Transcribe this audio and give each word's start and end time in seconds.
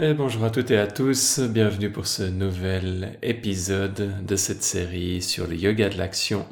Bonjour 0.00 0.44
à 0.44 0.50
toutes 0.50 0.70
et 0.70 0.78
à 0.78 0.86
tous, 0.86 1.40
bienvenue 1.40 1.90
pour 1.90 2.06
ce 2.06 2.22
nouvel 2.22 3.18
épisode 3.20 4.24
de 4.24 4.36
cette 4.36 4.62
série 4.62 5.20
sur 5.20 5.48
le 5.48 5.56
yoga 5.56 5.88
de 5.88 5.98
l'action, 5.98 6.46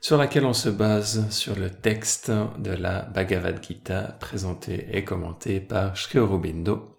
sur 0.00 0.16
laquelle 0.16 0.46
on 0.46 0.54
se 0.54 0.70
base 0.70 1.28
sur 1.28 1.56
le 1.56 1.68
texte 1.68 2.32
de 2.58 2.70
la 2.70 3.02
Bhagavad 3.02 3.62
Gita 3.62 4.16
présenté 4.18 4.86
et 4.92 5.04
commenté 5.04 5.60
par 5.60 5.94
Sri 5.98 6.18
Aurobindo. 6.18 6.96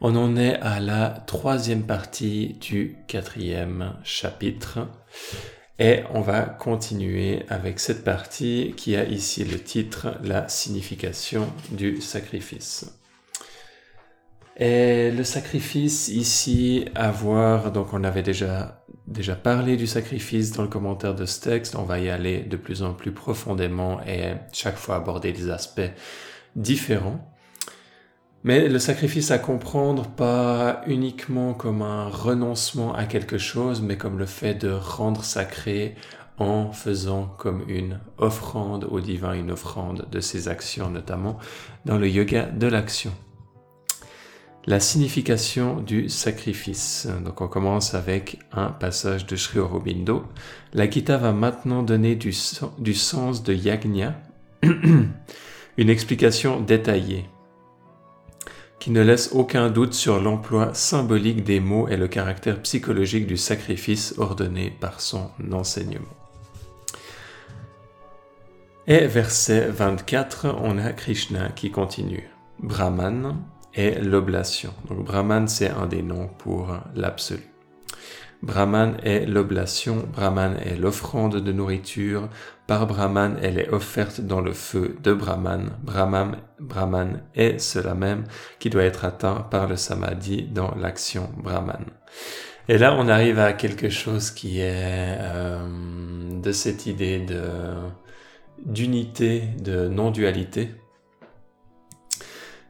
On 0.00 0.16
en 0.16 0.36
est 0.36 0.56
à 0.56 0.80
la 0.80 1.10
troisième 1.28 1.86
partie 1.86 2.54
du 2.54 2.96
quatrième 3.06 3.94
chapitre 4.02 4.88
et 5.78 6.02
on 6.12 6.22
va 6.22 6.42
continuer 6.42 7.44
avec 7.48 7.78
cette 7.78 8.02
partie 8.02 8.74
qui 8.76 8.96
a 8.96 9.04
ici 9.04 9.44
le 9.44 9.60
titre 9.60 10.18
La 10.24 10.48
signification 10.48 11.46
du 11.70 12.00
sacrifice. 12.00 12.98
Et 14.58 15.12
le 15.12 15.22
sacrifice 15.22 16.08
ici 16.08 16.86
à 16.96 17.12
voir, 17.12 17.70
donc 17.70 17.92
on 17.92 18.02
avait 18.02 18.24
déjà, 18.24 18.84
déjà 19.06 19.36
parlé 19.36 19.76
du 19.76 19.86
sacrifice 19.86 20.50
dans 20.50 20.62
le 20.62 20.68
commentaire 20.68 21.14
de 21.14 21.26
ce 21.26 21.40
texte, 21.40 21.76
on 21.76 21.84
va 21.84 22.00
y 22.00 22.10
aller 22.10 22.40
de 22.40 22.56
plus 22.56 22.82
en 22.82 22.92
plus 22.92 23.12
profondément 23.12 24.00
et 24.04 24.32
chaque 24.52 24.76
fois 24.76 24.96
aborder 24.96 25.30
des 25.30 25.48
aspects 25.48 25.92
différents. 26.56 27.32
Mais 28.42 28.68
le 28.68 28.80
sacrifice 28.80 29.30
à 29.30 29.38
comprendre 29.38 30.08
pas 30.08 30.82
uniquement 30.88 31.54
comme 31.54 31.82
un 31.82 32.08
renoncement 32.08 32.94
à 32.94 33.04
quelque 33.04 33.38
chose, 33.38 33.80
mais 33.80 33.96
comme 33.96 34.18
le 34.18 34.26
fait 34.26 34.54
de 34.54 34.70
rendre 34.70 35.22
sacré 35.22 35.94
en 36.38 36.72
faisant 36.72 37.32
comme 37.38 37.62
une 37.68 38.00
offrande 38.16 38.88
au 38.90 39.00
divin, 39.00 39.34
une 39.34 39.52
offrande 39.52 40.08
de 40.10 40.18
ses 40.18 40.48
actions, 40.48 40.90
notamment 40.90 41.38
dans 41.84 41.98
le 41.98 42.08
yoga 42.08 42.46
de 42.46 42.66
l'action 42.66 43.12
la 44.68 44.80
signification 44.80 45.80
du 45.80 46.10
sacrifice. 46.10 47.08
Donc 47.24 47.40
on 47.40 47.48
commence 47.48 47.94
avec 47.94 48.38
un 48.52 48.66
passage 48.66 49.24
de 49.24 49.34
Sri 49.34 49.60
Aurobindo. 49.60 50.24
La 50.74 50.90
Gita 50.90 51.16
va 51.16 51.32
maintenant 51.32 51.82
donner 51.82 52.16
du, 52.16 52.36
du 52.78 52.92
sens 52.92 53.42
de 53.42 53.54
yagna, 53.54 54.20
une 54.62 55.88
explication 55.88 56.60
détaillée 56.60 57.24
qui 58.78 58.90
ne 58.90 59.00
laisse 59.00 59.30
aucun 59.32 59.70
doute 59.70 59.94
sur 59.94 60.20
l'emploi 60.20 60.74
symbolique 60.74 61.44
des 61.44 61.60
mots 61.60 61.88
et 61.88 61.96
le 61.96 62.06
caractère 62.06 62.60
psychologique 62.60 63.26
du 63.26 63.38
sacrifice 63.38 64.16
ordonné 64.18 64.70
par 64.78 65.00
son 65.00 65.30
enseignement. 65.50 66.04
Et 68.86 69.06
verset 69.06 69.70
24, 69.70 70.54
on 70.62 70.76
a 70.76 70.92
Krishna 70.92 71.48
qui 71.48 71.70
continue. 71.70 72.28
Brahman, 72.62 73.34
l'oblation. 74.02 74.72
Donc 74.88 75.04
Brahman, 75.04 75.48
c'est 75.48 75.70
un 75.70 75.86
des 75.86 76.02
noms 76.02 76.28
pour 76.38 76.76
l'absolu. 76.94 77.48
Brahman 78.42 78.96
est 79.02 79.26
l'oblation, 79.26 80.06
Brahman 80.12 80.56
est 80.64 80.76
l'offrande 80.76 81.36
de 81.36 81.52
nourriture, 81.52 82.28
par 82.68 82.86
Brahman 82.86 83.36
elle 83.42 83.58
est 83.58 83.70
offerte 83.70 84.20
dans 84.20 84.40
le 84.40 84.52
feu 84.52 84.96
de 85.02 85.12
Brahman, 85.12 85.70
Brahman, 85.82 86.36
Brahman 86.60 87.22
est 87.34 87.58
cela 87.58 87.94
même 87.94 88.24
qui 88.60 88.70
doit 88.70 88.84
être 88.84 89.04
atteint 89.04 89.46
par 89.50 89.66
le 89.66 89.74
samadhi 89.74 90.42
dans 90.42 90.72
l'action 90.76 91.30
Brahman. 91.38 91.84
Et 92.68 92.78
là 92.78 92.94
on 92.96 93.08
arrive 93.08 93.40
à 93.40 93.54
quelque 93.54 93.88
chose 93.88 94.30
qui 94.30 94.60
est 94.60 95.16
euh, 95.18 96.40
de 96.40 96.52
cette 96.52 96.86
idée 96.86 97.18
de 97.18 97.40
d'unité, 98.66 99.42
de 99.62 99.88
non-dualité, 99.88 100.74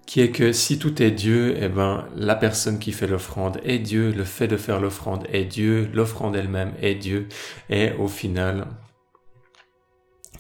qui 0.09 0.23
est 0.23 0.31
que 0.31 0.53
si 0.55 0.79
tout 0.79 1.03
est 1.03 1.11
Dieu, 1.11 1.55
eh 1.61 1.69
ben, 1.69 2.07
la 2.17 2.35
personne 2.35 2.79
qui 2.79 2.93
fait 2.93 3.07
l'offrande 3.07 3.61
est 3.63 3.79
Dieu, 3.79 4.11
le 4.11 4.25
fait 4.25 4.49
de 4.49 4.57
faire 4.57 4.81
l'offrande 4.81 5.27
est 5.31 5.45
Dieu, 5.45 5.87
l'offrande 5.93 6.35
elle-même 6.35 6.73
est 6.81 6.95
Dieu, 6.95 7.29
et 7.69 7.93
au 7.93 8.09
final, 8.09 8.69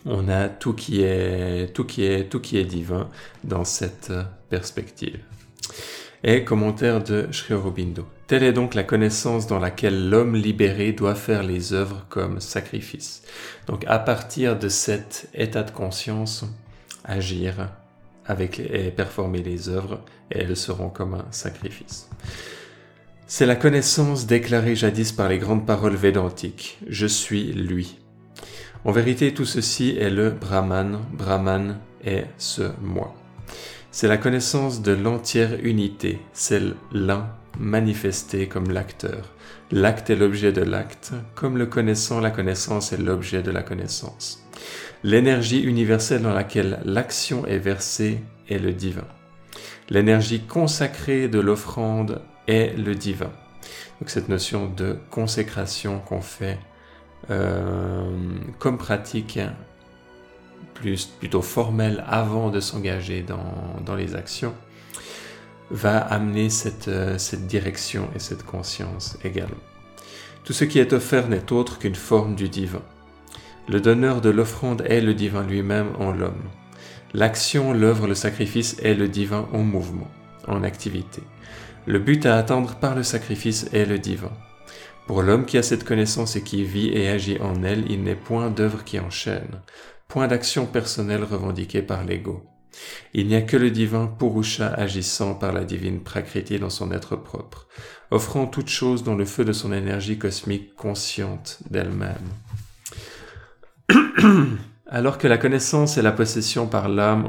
on 0.07 0.27
a 0.31 0.49
tout 0.49 0.73
qui 0.73 1.03
est, 1.03 1.71
tout 1.75 1.85
qui 1.85 2.07
est, 2.07 2.31
tout 2.31 2.41
qui 2.41 2.57
est 2.57 2.65
divin 2.65 3.11
dans 3.45 3.65
cette 3.65 4.11
perspective. 4.49 5.19
Et 6.25 6.45
commentaire 6.45 7.05
de 7.05 7.29
Sri 7.31 7.53
Aurobindo. 7.53 8.07
Telle 8.27 8.45
est 8.45 8.55
donc 8.55 8.75
la 8.75 8.85
connaissance 8.85 9.47
dans 9.47 9.59
laquelle 9.59 10.09
l'homme 10.09 10.35
libéré 10.35 10.93
doit 10.93 11.15
faire 11.15 11.43
les 11.43 11.75
œuvres 11.75 12.07
comme 12.09 12.41
sacrifice. 12.41 13.23
Donc 13.67 13.85
à 13.87 13.99
partir 13.99 14.59
de 14.59 14.71
cet 14.71 15.29
état 15.35 15.63
de 15.63 15.73
conscience, 15.73 16.47
agir 17.05 17.69
avec 18.29 18.61
et 18.61 18.91
performer 18.91 19.43
les 19.43 19.69
œuvres, 19.69 20.05
et 20.31 20.39
elles 20.39 20.57
seront 20.57 20.91
comme 20.91 21.15
un 21.15 21.27
sacrifice. 21.31 22.09
C'est 23.27 23.47
la 23.47 23.57
connaissance 23.57 24.27
déclarée 24.27 24.77
jadis 24.77 25.13
par 25.13 25.29
les 25.29 25.39
grandes 25.39 25.67
paroles 25.67 25.97
védantiques. 25.97 26.79
Je 26.89 27.07
suis 27.07 27.53
lui. 27.53 27.99
En 28.85 28.93
vérité, 28.93 29.35
tout 29.35 29.45
ceci 29.45 29.97
est 29.99 30.11
le 30.11 30.31
Brahman. 30.31 31.01
Brahman 31.13 31.79
est 32.05 32.27
ce 32.39 32.71
moi. 32.81 33.15
C'est 33.91 34.09
la 34.09 34.17
connaissance 34.17 34.83
de 34.83 34.93
l'entière 34.93 35.59
unité, 35.63 36.21
c'est 36.33 36.63
l'un 36.93 37.31
manifesté 37.59 38.47
comme 38.47 38.71
l'acteur. 38.71 39.35
L'acte 39.71 40.11
est 40.11 40.17
l'objet 40.17 40.53
de 40.53 40.63
l'acte, 40.63 41.13
comme 41.35 41.59
le 41.59 41.67
connaissant, 41.67 42.21
la 42.21 42.31
connaissance 42.31 42.93
est 42.93 42.99
l'objet 42.99 43.43
de 43.43 43.51
la 43.51 43.63
connaissance. 43.63 44.48
L'énergie 45.05 45.61
universelle 45.61 46.23
dans 46.23 46.35
laquelle 46.35 46.81
l'action 46.85 47.47
est 47.47 47.59
versée 47.59 48.21
est 48.49 48.59
le 48.59 48.73
divin. 48.73 49.07
L'énergie 49.91 50.41
consacrée 50.41 51.29
de 51.29 51.39
l'offrande 51.39 52.21
est 52.47 52.77
le 52.77 52.95
divin. 52.95 53.31
Donc 54.01 54.11
cette 54.11 54.29
notion 54.29 54.67
de 54.69 54.99
consécration 55.11 56.01
qu'on 56.01 56.21
fait 56.21 56.59
euh, 57.31 58.09
comme 58.59 58.79
pratique 58.79 59.39
plus 60.75 61.07
plutôt 61.07 61.43
formelle 61.43 62.05
avant 62.07 62.51
de 62.51 62.61
s'engager 62.61 63.23
dans, 63.23 63.81
dans, 63.85 63.97
les 63.97 64.15
actions 64.15 64.55
va 65.71 65.99
amener 65.99 66.49
cette, 66.49 66.89
euh, 66.89 67.19
cette 67.19 67.47
direction 67.47 68.09
et 68.15 68.19
cette 68.19 68.45
conscience 68.45 69.19
également. 69.25 69.57
Tout 70.45 70.53
ce 70.53 70.65
qui 70.65 70.79
est 70.79 70.93
offert 70.93 71.29
n'est 71.29 71.53
autre 71.53 71.79
qu'une 71.79 71.97
forme 71.97 72.35
du 72.35 72.49
divin. 72.49 72.83
Le 73.71 73.83
donneur 73.83 74.23
de 74.23 74.31
l'offrande 74.31 74.83
est 74.89 75.03
le 75.03 75.13
divin 75.13 75.47
lui-même 75.47 75.89
en 75.99 76.11
l'homme. 76.11 76.49
L'action, 77.13 77.75
l'œuvre, 77.75 78.07
le 78.07 78.15
sacrifice 78.15 78.79
est 78.83 78.95
le 78.95 79.09
divin 79.09 79.47
en 79.53 79.59
mouvement, 79.59 80.09
en 80.47 80.63
activité. 80.63 81.21
Le 81.85 81.99
but 81.99 82.25
à 82.25 82.39
atteindre 82.39 82.77
par 82.77 82.95
le 82.95 83.03
sacrifice 83.03 83.69
est 83.75 83.85
le 83.85 83.99
divin. 83.99 84.33
Pour 85.07 85.21
l'homme 85.21 85.45
qui 85.45 85.59
a 85.59 85.63
cette 85.63 85.85
connaissance 85.85 86.35
et 86.35 86.43
qui 86.43 86.65
vit 86.65 86.89
et 86.89 87.11
agit 87.11 87.39
en 87.41 87.63
elle, 87.63 87.91
il 87.91 88.03
n'est 88.03 88.15
point 88.15 88.49
d'œuvre 88.49 88.85
qui 88.85 88.99
enchaîne, 88.99 89.61
point 90.09 90.29
d'action 90.29 90.65
personnelle 90.65 91.25
revendiquée 91.25 91.83
par 91.83 92.05
l'ego. 92.05 92.47
Il 93.13 93.27
n'y 93.27 93.35
a 93.35 93.43
que 93.43 93.59
le 93.59 93.71
divin 93.71 94.07
Purusha 94.07 94.69
agissant 94.69 95.35
par 95.35 95.53
la 95.53 95.65
divine 95.65 96.01
Prakriti 96.01 96.59
dans 96.59 96.71
son 96.71 96.91
être 96.91 97.17
propre, 97.17 97.69
offrant 98.11 98.47
toute 98.47 98.69
chose 98.69 99.05
dans 99.05 99.15
le 99.15 99.27
feu 99.27 99.45
de 99.45 99.53
son 99.53 99.75
énergie 99.75 100.17
cosmique 100.17 100.75
consciente 100.75 101.59
d'elle-même. 101.71 102.17
Alors 104.87 105.19
que 105.19 105.29
la 105.29 105.39
connaissance 105.39 105.99
est 105.99 106.03
la 106.03 106.13
possession 106.13 106.67
par 106.67 106.89
l'âme 106.89 107.27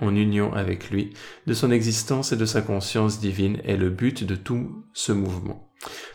en, 0.00 0.14
union 0.14 0.52
avec 0.54 0.90
lui, 0.90 1.12
de 1.46 1.52
son 1.52 1.70
existence 1.70 2.32
et 2.32 2.36
de 2.36 2.46
sa 2.46 2.62
conscience 2.62 3.20
divine 3.20 3.60
est 3.64 3.76
le 3.76 3.90
but 3.90 4.24
de 4.24 4.34
tout 4.34 4.86
ce 4.94 5.12
mouvement, 5.12 5.70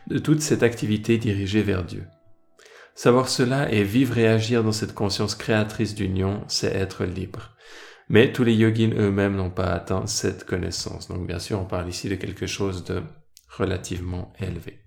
de 0.07 0.17
toute 0.17 0.41
cette 0.41 0.63
activité 0.63 1.17
dirigée 1.17 1.61
vers 1.61 1.83
Dieu. 1.83 2.06
Savoir 2.95 3.29
cela 3.29 3.72
et 3.72 3.83
vivre 3.83 4.17
et 4.17 4.28
agir 4.28 4.63
dans 4.63 4.72
cette 4.72 4.95
conscience 4.95 5.35
créatrice 5.35 5.94
d'union, 5.94 6.44
c'est 6.47 6.73
être 6.73 7.06
libre. 7.06 7.51
Mais 8.09 8.31
tous 8.31 8.44
les 8.44 8.53
yogis 8.53 8.91
eux-mêmes 8.97 9.35
n'ont 9.35 9.51
pas 9.51 9.67
atteint 9.67 10.07
cette 10.07 10.45
connaissance. 10.45 11.07
Donc 11.07 11.27
bien 11.27 11.39
sûr, 11.39 11.59
on 11.59 11.66
parle 11.66 11.89
ici 11.89 12.09
de 12.09 12.16
quelque 12.16 12.47
chose 12.47 12.85
de 12.85 13.03
relativement 13.50 14.33
élevé. 14.39 14.80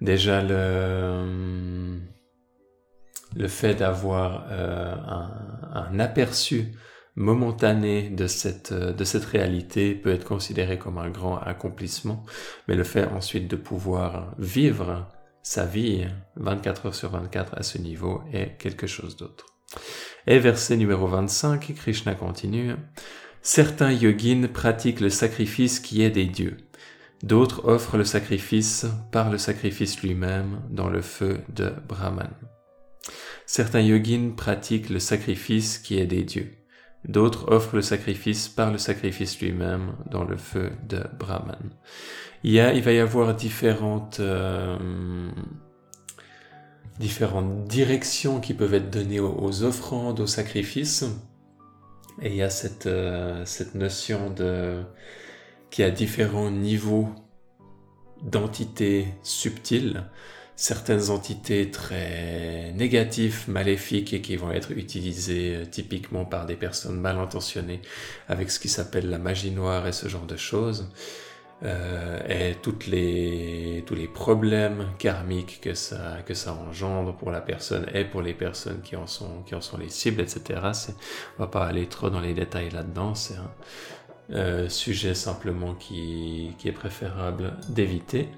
Déjà 0.00 0.42
le 0.42 1.98
le 3.36 3.48
fait 3.48 3.74
d'avoir 3.74 4.46
euh, 4.50 4.94
un, 5.72 5.98
aperçu 5.98 6.72
momentané 7.16 8.10
de 8.10 8.26
cette, 8.26 8.72
de 8.72 9.04
cette 9.04 9.24
réalité 9.24 9.94
peut 9.94 10.12
être 10.12 10.24
considéré 10.24 10.78
comme 10.78 10.98
un 10.98 11.10
grand 11.10 11.38
accomplissement, 11.38 12.24
mais 12.68 12.74
le 12.74 12.84
fait 12.84 13.04
ensuite 13.04 13.48
de 13.48 13.56
pouvoir 13.56 14.34
vivre 14.38 15.08
sa 15.42 15.64
vie 15.64 16.06
24 16.36 16.86
heures 16.86 16.94
sur 16.94 17.10
24 17.10 17.58
à 17.58 17.62
ce 17.62 17.78
niveau 17.78 18.22
est 18.32 18.56
quelque 18.58 18.86
chose 18.86 19.16
d'autre. 19.16 19.46
Et 20.26 20.38
verset 20.38 20.76
numéro 20.76 21.06
25, 21.06 21.74
Krishna 21.74 22.14
continue, 22.14 22.74
Certains 23.42 23.90
yogins 23.90 24.48
pratiquent 24.48 25.00
le 25.00 25.08
sacrifice 25.08 25.80
qui 25.80 26.02
est 26.02 26.10
des 26.10 26.26
dieux. 26.26 26.58
D'autres 27.22 27.66
offrent 27.66 27.96
le 27.96 28.04
sacrifice 28.04 28.86
par 29.12 29.30
le 29.30 29.38
sacrifice 29.38 30.02
lui-même 30.02 30.60
dans 30.68 30.90
le 30.90 31.00
feu 31.00 31.40
de 31.54 31.72
Brahman. 31.88 32.30
Certains 33.52 33.80
yogins 33.80 34.30
pratiquent 34.36 34.90
le 34.90 35.00
sacrifice 35.00 35.78
qui 35.78 35.98
est 35.98 36.06
des 36.06 36.22
dieux. 36.22 36.52
D'autres 37.04 37.50
offrent 37.50 37.74
le 37.74 37.82
sacrifice 37.82 38.48
par 38.48 38.70
le 38.70 38.78
sacrifice 38.78 39.40
lui-même 39.40 39.96
dans 40.08 40.22
le 40.22 40.36
feu 40.36 40.70
de 40.88 41.02
Brahman. 41.18 41.58
Il, 42.44 42.60
va 42.60 42.92
y 42.92 43.00
avoir 43.00 43.34
différentes, 43.34 44.20
euh, 44.20 44.78
différentes 47.00 47.64
directions 47.64 48.38
qui 48.38 48.54
peuvent 48.54 48.74
être 48.74 48.88
données 48.88 49.18
aux, 49.18 49.64
offrandes, 49.64 50.20
aux 50.20 50.28
sacrifices. 50.28 51.04
Et 52.22 52.28
il 52.28 52.36
y 52.36 52.42
a 52.42 52.50
cette, 52.50 52.86
euh, 52.86 53.44
cette 53.46 53.74
notion 53.74 54.30
de 54.30 54.80
qui 55.70 55.82
a 55.82 55.90
différents 55.90 56.52
niveaux 56.52 57.08
d'entités 58.22 59.08
subtiles 59.24 60.04
certaines 60.60 61.08
entités 61.08 61.70
très 61.70 62.72
négatives, 62.76 63.44
maléfiques 63.48 64.12
et 64.12 64.20
qui 64.20 64.36
vont 64.36 64.52
être 64.52 64.72
utilisées 64.72 65.56
euh, 65.56 65.64
typiquement 65.64 66.26
par 66.26 66.44
des 66.44 66.54
personnes 66.54 67.00
mal 67.00 67.18
intentionnées 67.18 67.80
avec 68.28 68.50
ce 68.50 68.60
qui 68.60 68.68
s'appelle 68.68 69.08
la 69.08 69.16
magie 69.16 69.52
noire 69.52 69.86
et 69.86 69.92
ce 69.92 70.06
genre 70.06 70.26
de 70.26 70.36
choses. 70.36 70.92
Euh, 71.62 72.20
et 72.28 72.56
tous 72.56 72.90
les 72.90 74.08
problèmes 74.12 74.88
karmiques 74.98 75.62
que 75.62 75.72
ça, 75.72 76.18
engendre 76.68 77.16
pour 77.16 77.30
la 77.30 77.40
personne 77.40 77.86
et 77.94 78.04
pour 78.04 78.20
les 78.20 78.34
personnes 78.34 78.82
qui 78.82 78.96
en 78.96 79.06
sont, 79.06 79.42
les 79.78 79.88
cibles, 79.88 80.20
etc. 80.20 80.60
On 81.38 81.42
va 81.42 81.46
pas 81.46 81.64
aller 81.64 81.86
trop 81.86 82.10
dans 82.10 82.20
les 82.20 82.34
détails 82.34 82.68
là-dedans, 82.68 83.14
c'est 83.14 83.36
un 83.36 83.50
euh, 84.34 84.68
sujet 84.68 85.14
simplement 85.14 85.74
qui 85.74 86.54
est 86.62 86.72
préférable 86.72 87.54
d'éviter. 87.70 88.28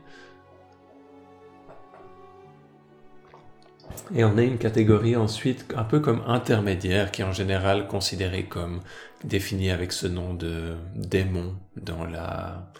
Et 4.14 4.24
on 4.24 4.36
a 4.36 4.42
une 4.42 4.58
catégorie 4.58 5.16
ensuite 5.16 5.66
un 5.76 5.84
peu 5.84 6.00
comme 6.00 6.22
intermédiaire 6.26 7.10
qui 7.10 7.22
est 7.22 7.24
en 7.24 7.32
général 7.32 7.88
considérée 7.88 8.44
comme 8.44 8.80
définie 9.24 9.70
avec 9.70 9.92
ce 9.92 10.06
nom 10.06 10.34
de 10.34 10.74
démon 10.94 11.54
dans 11.76 12.04
la 12.04 12.70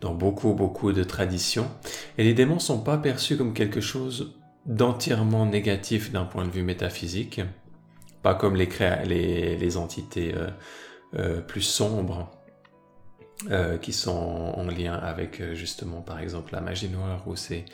dans 0.00 0.14
beaucoup 0.14 0.52
beaucoup 0.52 0.92
de 0.92 1.02
traditions. 1.02 1.70
Et 2.18 2.24
les 2.24 2.34
démons 2.34 2.58
sont 2.58 2.80
pas 2.80 2.98
perçus 2.98 3.36
comme 3.36 3.54
quelque 3.54 3.80
chose 3.80 4.34
d'entièrement 4.66 5.46
négatif 5.46 6.12
d'un 6.12 6.24
point 6.24 6.44
de 6.44 6.50
vue 6.50 6.62
métaphysique, 6.62 7.40
pas 8.22 8.34
comme 8.34 8.56
les, 8.56 8.68
les, 9.06 9.56
les 9.56 9.76
entités 9.76 10.34
euh, 10.34 10.50
euh, 11.14 11.40
plus 11.40 11.62
sombres 11.62 12.30
euh, 13.50 13.78
qui 13.78 13.92
sont 13.92 14.10
en 14.56 14.64
lien 14.64 14.94
avec 14.94 15.42
justement 15.54 16.00
par 16.00 16.20
exemple 16.20 16.52
la 16.52 16.60
magie 16.60 16.88
noire 16.88 17.22
ou 17.26 17.36
ces 17.36 17.64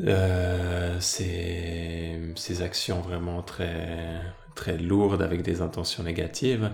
euh, 0.00 0.96
ces, 1.00 2.62
actions 2.62 3.00
vraiment 3.00 3.42
très, 3.42 4.20
très 4.54 4.78
lourdes 4.78 5.22
avec 5.22 5.42
des 5.42 5.60
intentions 5.60 6.02
négatives. 6.02 6.70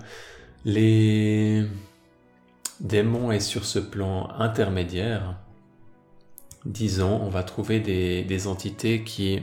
Les 0.65 1.65
démons 2.81 3.33
est 3.33 3.41
sur 3.41 3.65
ce 3.65 3.79
plan 3.79 4.29
intermédiaire. 4.39 5.37
Disons, 6.65 7.21
on 7.23 7.29
va 7.29 7.43
trouver 7.43 7.81
des, 7.81 8.25
des 8.25 8.47
entités 8.47 9.05
qui 9.05 9.43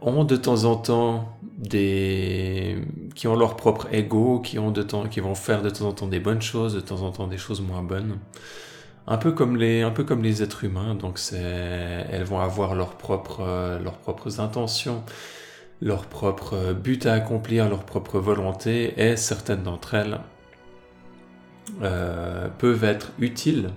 ont 0.00 0.24
de 0.24 0.36
temps 0.36 0.64
en 0.64 0.76
temps 0.76 1.38
des 1.58 2.76
qui 3.14 3.28
ont 3.28 3.34
leur 3.34 3.56
propre 3.56 3.88
ego, 3.92 4.40
qui 4.40 4.58
ont 4.58 4.70
de 4.70 4.82
temps 4.82 5.08
qui 5.08 5.20
vont 5.20 5.34
faire 5.34 5.62
de 5.62 5.70
temps 5.70 5.86
en 5.86 5.92
temps 5.92 6.06
des 6.06 6.20
bonnes 6.20 6.42
choses, 6.42 6.74
de 6.74 6.80
temps 6.80 7.02
en 7.02 7.10
temps 7.10 7.26
des 7.26 7.38
choses 7.38 7.60
moins 7.60 7.82
bonnes 7.82 8.18
un 9.06 9.18
peu 9.18 9.32
comme 9.32 9.56
les, 9.56 9.82
un 9.82 9.90
peu 9.90 10.04
comme 10.04 10.22
les 10.22 10.42
êtres 10.42 10.64
humains. 10.64 10.94
Donc 10.94 11.18
c'est, 11.18 11.36
elles 12.10 12.24
vont 12.24 12.40
avoir 12.40 12.74
leurs 12.74 12.96
propres, 12.96 13.78
leurs 13.82 13.98
propres 13.98 14.40
intentions, 14.40 15.02
leurs 15.80 16.06
propres 16.06 16.72
buts 16.72 17.00
à 17.04 17.12
accomplir, 17.12 17.68
leur 17.68 17.84
propre 17.84 18.18
volonté, 18.18 18.94
et 19.00 19.16
certaines 19.16 19.62
d'entre 19.62 19.94
elles 19.94 20.20
euh, 21.82 22.48
peuvent 22.58 22.84
être 22.84 23.12
utiles. 23.18 23.70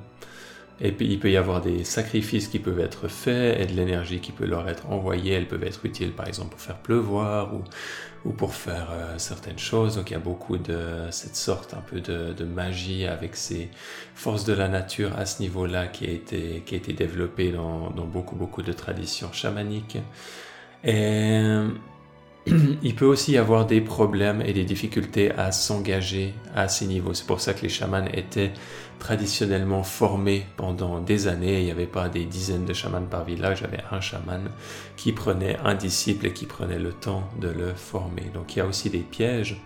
Et 0.82 0.92
puis 0.92 1.08
il 1.08 1.20
peut 1.20 1.30
y 1.30 1.38
avoir 1.38 1.62
des 1.62 1.84
sacrifices 1.84 2.48
qui 2.48 2.60
peuvent 2.60 2.80
être 2.80 3.08
faits 3.08 3.60
et 3.60 3.66
de 3.66 3.74
l'énergie 3.74 4.20
qui 4.20 4.32
peut 4.32 4.46
leur 4.46 4.68
être 4.70 4.90
envoyée. 4.90 5.34
Elles 5.34 5.48
peuvent 5.48 5.64
être 5.64 5.86
utiles 5.86 6.12
par 6.12 6.28
exemple 6.28 6.52
pour 6.52 6.62
faire 6.62 6.78
pleuvoir 6.78 7.54
ou 7.54 7.64
ou 8.26 8.32
pour 8.32 8.54
faire 8.54 8.90
euh, 8.92 9.18
certaines 9.18 9.60
choses. 9.60 9.96
Donc 9.96 10.10
il 10.10 10.14
y 10.14 10.18
a 10.18 10.20
beaucoup 10.20 10.58
de 10.58 11.08
cette 11.12 11.36
sorte 11.36 11.74
un 11.74 11.82
peu 11.82 12.02
de, 12.02 12.44
magie 12.44 13.06
avec 13.06 13.36
ces 13.36 13.70
forces 14.16 14.44
de 14.46 14.54
la 14.54 14.68
nature 14.68 15.18
à 15.18 15.26
ce 15.26 15.42
niveau-là 15.42 15.88
qui 15.88 16.06
a 16.06 16.12
été 16.12 16.64
qui 16.66 16.76
a 16.76 16.78
été 16.78 16.94
développée 16.94 17.52
dans, 17.52 17.90
dans 17.92 18.06
beaucoup 18.06 18.36
beaucoup 18.36 18.62
de 18.62 18.74
traditions 18.74 19.32
chamaniques. 19.32 19.98
Et 20.84 21.42
il 22.84 22.96
peut 22.96 23.06
aussi 23.06 23.34
y 23.34 23.38
avoir 23.38 23.66
des 23.66 23.82
problèmes 23.82 24.42
et 24.42 24.54
des 24.54 24.64
difficultés 24.64 25.32
à 25.32 25.52
s'engager 25.52 26.34
à 26.56 26.68
ces 26.68 26.86
niveaux. 26.86 27.14
C'est 27.14 27.26
pour 27.26 27.42
ça 27.42 27.54
que 27.54 27.62
les 27.62 27.70
chamans 27.70 28.06
étaient 28.14 28.52
traditionnellement 29.00 29.84
formés 29.84 30.46
pendant 30.58 31.00
des 31.00 31.28
années. 31.28 31.60
Il 31.60 31.66
n'y 31.66 31.72
avait 31.72 31.86
pas 31.86 32.10
des 32.10 32.26
dizaines 32.26 32.66
de 32.66 32.74
chamans 32.74 33.02
par 33.02 33.24
village, 33.24 33.60
il 33.60 33.64
y 33.64 33.68
avait 33.68 33.84
un 33.92 34.02
chaman 34.02 34.50
qui 34.96 35.14
prenait 35.14 35.58
un 35.64 35.76
disciple 35.76 36.28
et 36.28 36.34
qui 36.34 36.46
prenait 36.46 36.80
le 36.80 36.92
temps 36.92 37.30
de 37.40 37.50
le 37.50 37.74
former. 37.74 38.30
Donc 38.34 38.56
il 38.56 38.60
y 38.60 38.62
a 38.62 38.66
aussi 38.66 38.90
des 38.90 39.00
pièges 39.00 39.62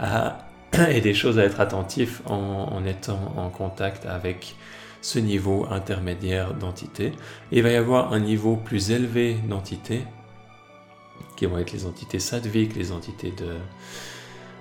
et 0.90 1.00
des 1.00 1.14
choses 1.14 1.38
à 1.38 1.44
être 1.44 1.60
attentif 1.60 2.22
en, 2.26 2.68
en 2.72 2.84
étant 2.84 3.34
en 3.36 3.48
contact 3.48 4.06
avec 4.06 4.54
ce 5.00 5.18
niveau 5.18 5.66
intermédiaire 5.70 6.54
d'entité. 6.54 7.12
Il 7.52 7.62
va 7.62 7.70
y 7.70 7.76
avoir 7.76 8.12
un 8.12 8.20
niveau 8.20 8.56
plus 8.56 8.90
élevé 8.90 9.36
d'entité 9.48 10.02
qui 11.38 11.46
vont 11.46 11.58
être 11.58 11.72
les 11.72 11.86
entités 11.86 12.18
sattviques, 12.18 12.74
les 12.74 12.90
entités 12.90 13.30
de 13.30 13.54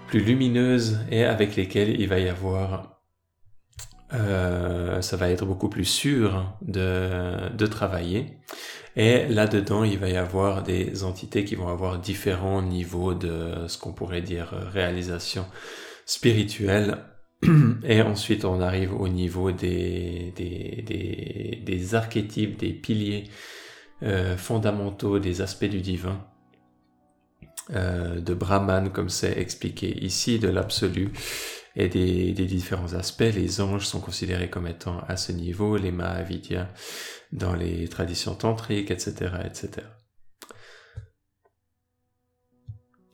plus 0.07 0.19
lumineuses 0.19 0.99
et 1.09 1.23
avec 1.23 1.55
lesquelles 1.55 1.99
il 1.99 2.07
va 2.07 2.19
y 2.19 2.29
avoir 2.29 3.01
euh, 4.13 5.01
ça 5.01 5.17
va 5.17 5.29
être 5.29 5.45
beaucoup 5.45 5.69
plus 5.69 5.85
sûr 5.85 6.53
de, 6.61 7.49
de 7.49 7.65
travailler. 7.65 8.37
Et 8.95 9.25
là-dedans, 9.27 9.83
il 9.83 9.97
va 9.97 10.07
y 10.07 10.17
avoir 10.17 10.63
des 10.63 11.03
entités 11.03 11.43
qui 11.43 11.55
vont 11.55 11.67
avoir 11.67 11.99
différents 11.99 12.61
niveaux 12.61 13.13
de 13.13 13.67
ce 13.67 13.77
qu'on 13.77 13.91
pourrait 13.91 14.21
dire 14.21 14.53
réalisation 14.71 15.45
spirituelle. 16.05 16.99
Et 17.83 18.01
ensuite, 18.01 18.45
on 18.45 18.61
arrive 18.61 18.93
au 18.93 19.07
niveau 19.09 19.51
des, 19.51 20.31
des, 20.35 21.61
des, 21.63 21.95
archétypes, 21.95 22.57
des 22.57 22.73
piliers 22.73 23.25
euh, 24.03 24.37
fondamentaux, 24.37 25.19
des 25.19 25.41
aspects 25.41 25.65
du 25.65 25.81
divin 25.81 26.25
euh, 27.73 28.19
de 28.19 28.33
Brahman, 28.33 28.91
comme 28.91 29.09
c'est 29.09 29.37
expliqué 29.37 30.03
ici, 30.03 30.39
de 30.39 30.47
l'absolu 30.47 31.11
et 31.75 31.89
des, 31.89 32.33
des, 32.33 32.45
différents 32.45 32.93
aspects. 32.93 33.21
Les 33.21 33.61
anges 33.61 33.85
sont 33.85 33.99
considérés 33.99 34.49
comme 34.49 34.67
étant 34.67 34.99
à 35.07 35.17
ce 35.17 35.31
niveau, 35.31 35.77
les 35.77 35.91
Mahavidyas 35.91 36.67
dans 37.31 37.53
les 37.53 37.87
traditions 37.87 38.35
tantriques, 38.35 38.91
etc., 38.91 39.31
etc. 39.45 39.85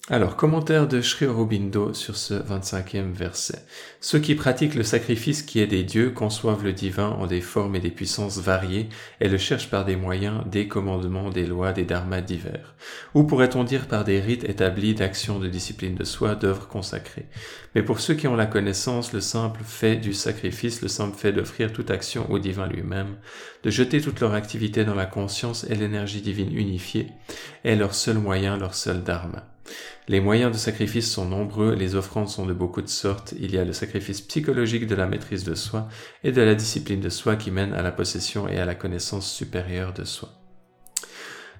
Alors, 0.09 0.35
commentaire 0.35 0.85
de 0.89 0.99
Sri 0.99 1.27
Aurobindo 1.27 1.93
sur 1.93 2.17
ce 2.17 2.33
25e 2.33 3.13
verset. 3.13 3.63
Ceux 4.01 4.19
qui 4.19 4.35
pratiquent 4.35 4.75
le 4.75 4.83
sacrifice 4.83 5.43
qui 5.43 5.61
est 5.61 5.67
des 5.67 5.85
dieux 5.85 6.09
conçoivent 6.09 6.65
le 6.65 6.73
divin 6.73 7.07
en 7.11 7.25
des 7.25 7.39
formes 7.39 7.77
et 7.77 7.79
des 7.79 7.89
puissances 7.89 8.37
variées 8.37 8.89
et 9.21 9.29
le 9.29 9.37
cherchent 9.37 9.69
par 9.69 9.85
des 9.85 9.95
moyens, 9.95 10.43
des 10.45 10.67
commandements, 10.67 11.29
des 11.29 11.45
lois, 11.45 11.71
des 11.71 11.85
dharmas 11.85 12.19
divers. 12.19 12.75
Ou 13.13 13.23
pourrait-on 13.23 13.63
dire 13.63 13.87
par 13.87 14.03
des 14.03 14.19
rites 14.19 14.43
établis 14.43 14.93
d'action 14.93 15.39
de 15.39 15.47
discipline 15.47 15.95
de 15.95 16.03
soi, 16.03 16.35
d'œuvres 16.35 16.67
consacrées. 16.67 17.29
Mais 17.73 17.81
pour 17.81 18.01
ceux 18.01 18.15
qui 18.15 18.27
ont 18.27 18.35
la 18.35 18.45
connaissance, 18.45 19.13
le 19.13 19.21
simple 19.21 19.61
fait 19.63 19.95
du 19.95 20.13
sacrifice, 20.13 20.81
le 20.81 20.89
simple 20.89 21.17
fait 21.17 21.31
d'offrir 21.31 21.71
toute 21.71 21.91
action 21.91 22.29
au 22.29 22.39
divin 22.39 22.67
lui-même, 22.67 23.15
de 23.63 23.69
jeter 23.69 24.01
toute 24.01 24.19
leur 24.19 24.33
activité 24.33 24.83
dans 24.83 24.95
la 24.95 25.05
conscience 25.05 25.65
et 25.69 25.75
l'énergie 25.75 26.21
divine 26.21 26.53
unifiée, 26.53 27.07
est 27.63 27.77
leur 27.77 27.95
seul 27.95 28.17
moyen, 28.17 28.57
leur 28.57 28.75
seul 28.75 29.01
dharma. 29.01 29.52
Les 30.07 30.19
moyens 30.19 30.51
de 30.51 30.57
sacrifice 30.57 31.09
sont 31.09 31.25
nombreux, 31.25 31.73
les 31.73 31.95
offrandes 31.95 32.27
sont 32.27 32.45
de 32.45 32.53
beaucoup 32.53 32.81
de 32.81 32.87
sortes. 32.87 33.33
Il 33.39 33.53
y 33.53 33.57
a 33.57 33.63
le 33.63 33.73
sacrifice 33.73 34.21
psychologique 34.21 34.87
de 34.87 34.95
la 34.95 35.07
maîtrise 35.07 35.43
de 35.43 35.55
soi 35.55 35.87
et 36.23 36.31
de 36.31 36.41
la 36.41 36.55
discipline 36.55 36.99
de 36.99 37.09
soi 37.09 37.35
qui 37.35 37.51
mène 37.51 37.73
à 37.73 37.81
la 37.81 37.91
possession 37.91 38.47
et 38.47 38.57
à 38.57 38.65
la 38.65 38.75
connaissance 38.75 39.31
supérieure 39.31 39.93
de 39.93 40.03
soi. 40.03 40.29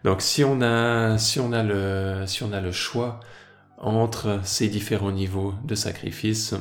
Donc 0.04 0.22
si 0.22 0.44
on 0.44 0.62
a, 0.62 1.18
si 1.18 1.40
on 1.40 1.54
a 1.54 1.64
le, 1.64 2.26
si 2.28 2.44
on 2.44 2.52
a 2.52 2.60
le 2.60 2.74
choix 2.74 3.22
entre 3.78 4.42
ces 4.44 4.68
différents 4.68 5.12
niveaux 5.12 5.54
de 5.64 5.76
sacrifice, 5.76 6.56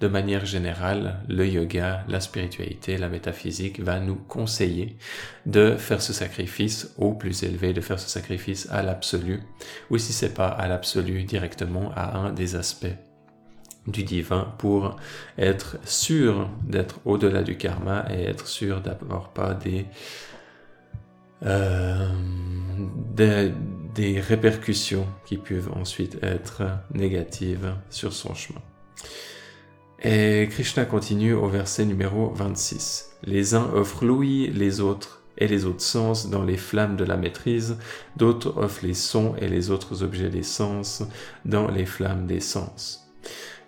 de 0.00 0.08
manière 0.08 0.44
générale, 0.46 1.20
le 1.28 1.46
yoga, 1.46 2.04
la 2.08 2.20
spiritualité, 2.20 2.98
la 2.98 3.08
métaphysique 3.08 3.80
va 3.80 4.00
nous 4.00 4.16
conseiller 4.16 4.96
de 5.46 5.76
faire 5.76 6.02
ce 6.02 6.12
sacrifice 6.12 6.92
au 6.98 7.12
plus 7.12 7.42
élevé, 7.42 7.72
de 7.72 7.80
faire 7.80 8.00
ce 8.00 8.08
sacrifice 8.08 8.68
à 8.70 8.82
l'absolu, 8.82 9.40
ou 9.90 9.98
si 9.98 10.12
c'est 10.12 10.34
pas 10.34 10.48
à 10.48 10.68
l'absolu 10.68 11.24
directement, 11.24 11.92
à 11.94 12.16
un 12.16 12.32
des 12.32 12.56
aspects 12.56 12.86
du 13.86 14.02
divin 14.02 14.52
pour 14.58 14.96
être 15.38 15.78
sûr 15.84 16.50
d'être 16.64 17.00
au-delà 17.04 17.42
du 17.42 17.56
karma 17.56 18.04
et 18.10 18.24
être 18.24 18.46
sûr 18.46 18.80
d'avoir 18.80 19.30
pas 19.30 19.54
des, 19.54 19.86
euh, 21.44 22.08
des, 23.14 23.52
des 23.94 24.20
répercussions 24.20 25.06
qui 25.24 25.36
peuvent 25.36 25.70
ensuite 25.74 26.18
être 26.22 26.62
négatives 26.92 27.74
sur 27.90 28.12
son 28.12 28.34
chemin. 28.34 28.62
Et 30.02 30.48
Krishna 30.50 30.84
continue 30.84 31.32
au 31.32 31.48
verset 31.48 31.84
numéro 31.84 32.30
26. 32.30 33.16
Les 33.24 33.54
uns 33.54 33.70
offrent 33.74 34.04
l'ouïe, 34.04 34.50
les 34.54 34.80
autres 34.80 35.22
et 35.38 35.48
les 35.48 35.64
autres 35.64 35.82
sens 35.82 36.30
dans 36.30 36.42
les 36.42 36.56
flammes 36.56 36.96
de 36.96 37.04
la 37.04 37.16
maîtrise, 37.16 37.76
d'autres 38.16 38.56
offrent 38.56 38.84
les 38.84 38.94
sons 38.94 39.34
et 39.40 39.48
les 39.48 39.70
autres 39.70 40.02
objets 40.02 40.30
des 40.30 40.42
sens 40.42 41.02
dans 41.44 41.68
les 41.70 41.86
flammes 41.86 42.26
des 42.26 42.40
sens. 42.40 43.06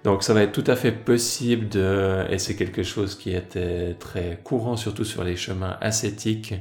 Donc 0.05 0.23
ça 0.23 0.33
va 0.33 0.43
être 0.43 0.53
tout 0.53 0.71
à 0.71 0.77
fait 0.77 0.93
possible 0.93 1.69
de, 1.69 2.25
et 2.31 2.39
c'est 2.39 2.57
quelque 2.57 2.83
chose 2.83 3.17
qui 3.17 3.35
était 3.35 3.95
très 3.95 4.41
courant, 4.45 4.77
surtout 4.77 5.05
sur 5.05 5.25
les 5.25 5.37
chemins 5.37 5.77
ascétiques, 5.81 6.55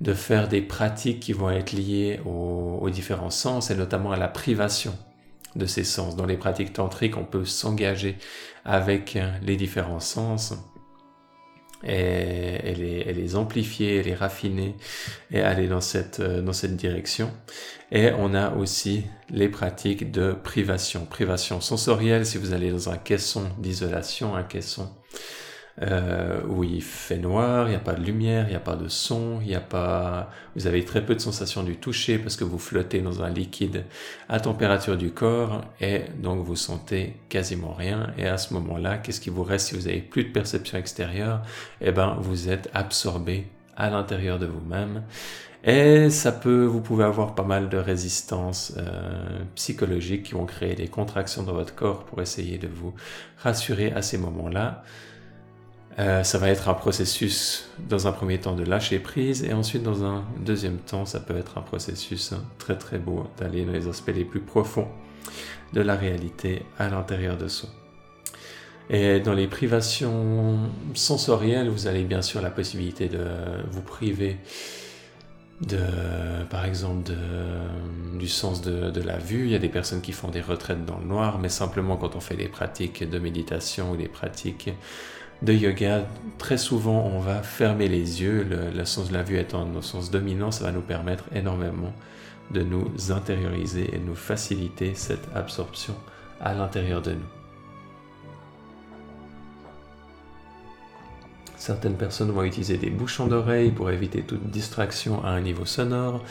de 0.00 0.14
faire 0.14 0.48
des 0.48 0.60
pratiques 0.60 1.20
qui 1.20 1.32
vont 1.32 1.50
être 1.50 1.72
liées 1.72 2.20
aux, 2.26 2.90
différents 2.90 3.30
sens 3.30 3.70
et 3.70 3.76
notamment 3.76 4.10
à 4.10 4.16
la 4.16 4.28
privation 4.28 4.98
de 5.54 5.64
ces 5.64 5.84
sens. 5.84 6.16
Dans 6.16 6.26
les 6.26 6.36
pratiques 6.36 6.72
tantriques, 6.72 7.16
on 7.16 7.24
peut 7.24 7.44
s'engager 7.44 8.18
avec 8.64 9.18
les 9.42 9.56
différents 9.56 10.00
sens 10.00 10.54
et, 11.84 12.74
les, 12.74 13.12
les, 13.12 13.36
amplifier, 13.36 14.02
les 14.02 14.14
raffiner 14.14 14.76
et 15.30 15.40
aller 15.40 15.66
dans 15.66 15.80
cette, 15.80 16.20
dans 16.20 16.52
cette 16.52 16.76
direction. 16.76 17.30
Et 17.90 18.10
on 18.16 18.34
a 18.34 18.54
aussi 18.54 19.04
les 19.30 19.48
pratiques 19.48 20.12
de 20.12 20.32
privation. 20.32 21.06
Privation 21.06 21.60
sensorielle, 21.60 22.24
si 22.24 22.38
vous 22.38 22.52
allez 22.52 22.70
dans 22.70 22.88
un 22.88 22.96
caisson 22.96 23.50
d'isolation, 23.58 24.36
un 24.36 24.44
caisson 24.44 24.90
euh, 25.82 26.40
où 26.48 26.62
il 26.62 26.82
fait 26.82 27.18
noir, 27.18 27.66
il 27.66 27.70
n'y 27.70 27.76
a 27.76 27.80
pas 27.80 27.94
de 27.94 28.04
lumière, 28.04 28.46
il 28.46 28.50
n'y 28.50 28.56
a 28.56 28.60
pas 28.60 28.76
de 28.76 28.88
son, 28.88 29.40
il 29.44 29.54
a 29.54 29.60
pas, 29.60 30.30
vous 30.54 30.66
avez 30.66 30.84
très 30.84 31.04
peu 31.04 31.14
de 31.14 31.20
sensations 31.20 31.62
du 31.62 31.76
toucher 31.76 32.18
parce 32.18 32.36
que 32.36 32.44
vous 32.44 32.58
flottez 32.58 33.00
dans 33.00 33.22
un 33.22 33.30
liquide 33.30 33.84
à 34.28 34.38
température 34.38 34.96
du 34.96 35.10
corps 35.10 35.62
et 35.80 36.02
donc 36.22 36.44
vous 36.44 36.56
sentez 36.56 37.16
quasiment 37.28 37.72
rien. 37.72 38.12
Et 38.16 38.26
à 38.26 38.38
ce 38.38 38.54
moment-là, 38.54 38.98
qu'est-ce 38.98 39.20
qui 39.20 39.30
vous 39.30 39.42
reste 39.42 39.68
si 39.68 39.74
vous 39.74 39.88
avez 39.88 40.00
plus 40.00 40.24
de 40.24 40.30
perception 40.30 40.78
extérieure? 40.78 41.42
Eh 41.80 41.90
ben, 41.90 42.16
vous 42.20 42.48
êtes 42.48 42.70
absorbé 42.74 43.48
à 43.76 43.90
l'intérieur 43.90 44.38
de 44.38 44.46
vous-même. 44.46 45.02
Et 45.64 46.10
ça 46.10 46.32
peut, 46.32 46.64
vous 46.64 46.80
pouvez 46.80 47.04
avoir 47.04 47.34
pas 47.34 47.44
mal 47.44 47.68
de 47.68 47.76
résistances 47.76 48.74
euh, 48.78 49.44
psychologiques 49.54 50.24
qui 50.24 50.34
vont 50.34 50.44
créer 50.44 50.74
des 50.74 50.88
contractions 50.88 51.44
dans 51.44 51.52
votre 51.52 51.74
corps 51.74 52.04
pour 52.04 52.20
essayer 52.20 52.58
de 52.58 52.66
vous 52.66 52.94
rassurer 53.38 53.92
à 53.92 54.02
ces 54.02 54.18
moments-là. 54.18 54.82
Euh, 55.98 56.22
ça 56.24 56.38
va 56.38 56.48
être 56.48 56.70
un 56.70 56.74
processus 56.74 57.68
dans 57.88 58.06
un 58.06 58.12
premier 58.12 58.38
temps 58.38 58.54
de 58.54 58.64
lâcher 58.64 58.98
prise 58.98 59.44
et 59.44 59.52
ensuite 59.52 59.82
dans 59.82 60.04
un 60.04 60.24
deuxième 60.40 60.78
temps 60.78 61.04
ça 61.04 61.20
peut 61.20 61.36
être 61.36 61.58
un 61.58 61.60
processus 61.60 62.32
très 62.58 62.78
très 62.78 62.98
beau 62.98 63.26
d'aller 63.38 63.66
dans 63.66 63.72
les 63.72 63.88
aspects 63.88 64.12
les 64.14 64.24
plus 64.24 64.40
profonds 64.40 64.88
de 65.74 65.82
la 65.82 65.94
réalité 65.94 66.62
à 66.78 66.88
l'intérieur 66.88 67.36
de 67.36 67.48
soi. 67.48 67.68
Et 68.88 69.20
dans 69.20 69.34
les 69.34 69.46
privations 69.46 70.70
sensorielles, 70.94 71.68
vous 71.68 71.86
avez 71.86 72.04
bien 72.04 72.22
sûr 72.22 72.42
la 72.42 72.50
possibilité 72.50 73.08
de 73.08 73.24
vous 73.70 73.80
priver 73.80 74.38
de, 75.60 75.78
par 76.50 76.64
exemple, 76.64 77.12
du 78.18 78.28
sens 78.28 78.60
de, 78.62 79.00
la 79.00 79.18
vue. 79.18 79.44
Il 79.44 79.50
y 79.50 79.54
a 79.54 79.58
des 79.58 79.68
personnes 79.68 80.00
qui 80.00 80.12
font 80.12 80.28
des 80.28 80.40
retraites 80.40 80.84
dans 80.84 80.98
le 80.98 81.04
noir, 81.04 81.38
mais 81.38 81.48
simplement 81.48 81.96
quand 81.96 82.16
on 82.16 82.20
fait 82.20 82.36
des 82.36 82.48
pratiques 82.48 83.08
de 83.08 83.18
méditation 83.18 83.92
ou 83.92 83.96
des 83.96 84.08
pratiques 84.08 84.70
de 85.42 85.52
yoga, 85.52 86.06
très 86.38 86.56
souvent 86.56 87.04
on 87.04 87.18
va 87.18 87.42
fermer 87.42 87.88
les 87.88 88.22
yeux, 88.22 88.46
le, 88.74 88.84
sens 88.84 89.08
de 89.08 89.14
la 89.14 89.22
vue 89.22 89.38
étant 89.38 89.66
notre 89.66 89.86
sens 89.86 90.10
dominant, 90.10 90.50
ça 90.50 90.64
va 90.64 90.72
nous 90.72 90.80
permettre 90.80 91.24
énormément 91.34 91.92
de 92.52 92.62
nous 92.62 92.90
intérioriser 93.10 93.94
et 93.94 93.98
nous 93.98 94.14
faciliter 94.14 94.94
cette 94.94 95.28
absorption 95.34 95.94
à 96.40 96.54
l'intérieur 96.54 97.02
de 97.02 97.12
nous. 97.12 97.30
Certaines 101.56 101.96
personnes 101.96 102.30
vont 102.32 102.42
utiliser 102.42 102.76
des 102.76 102.90
bouchons 102.90 103.28
d'oreilles 103.28 103.70
pour 103.70 103.90
éviter 103.90 104.22
toute 104.22 104.50
distraction 104.50 105.24
à 105.24 105.28
un 105.28 105.40
niveau 105.40 105.64
sonore. 105.64 106.24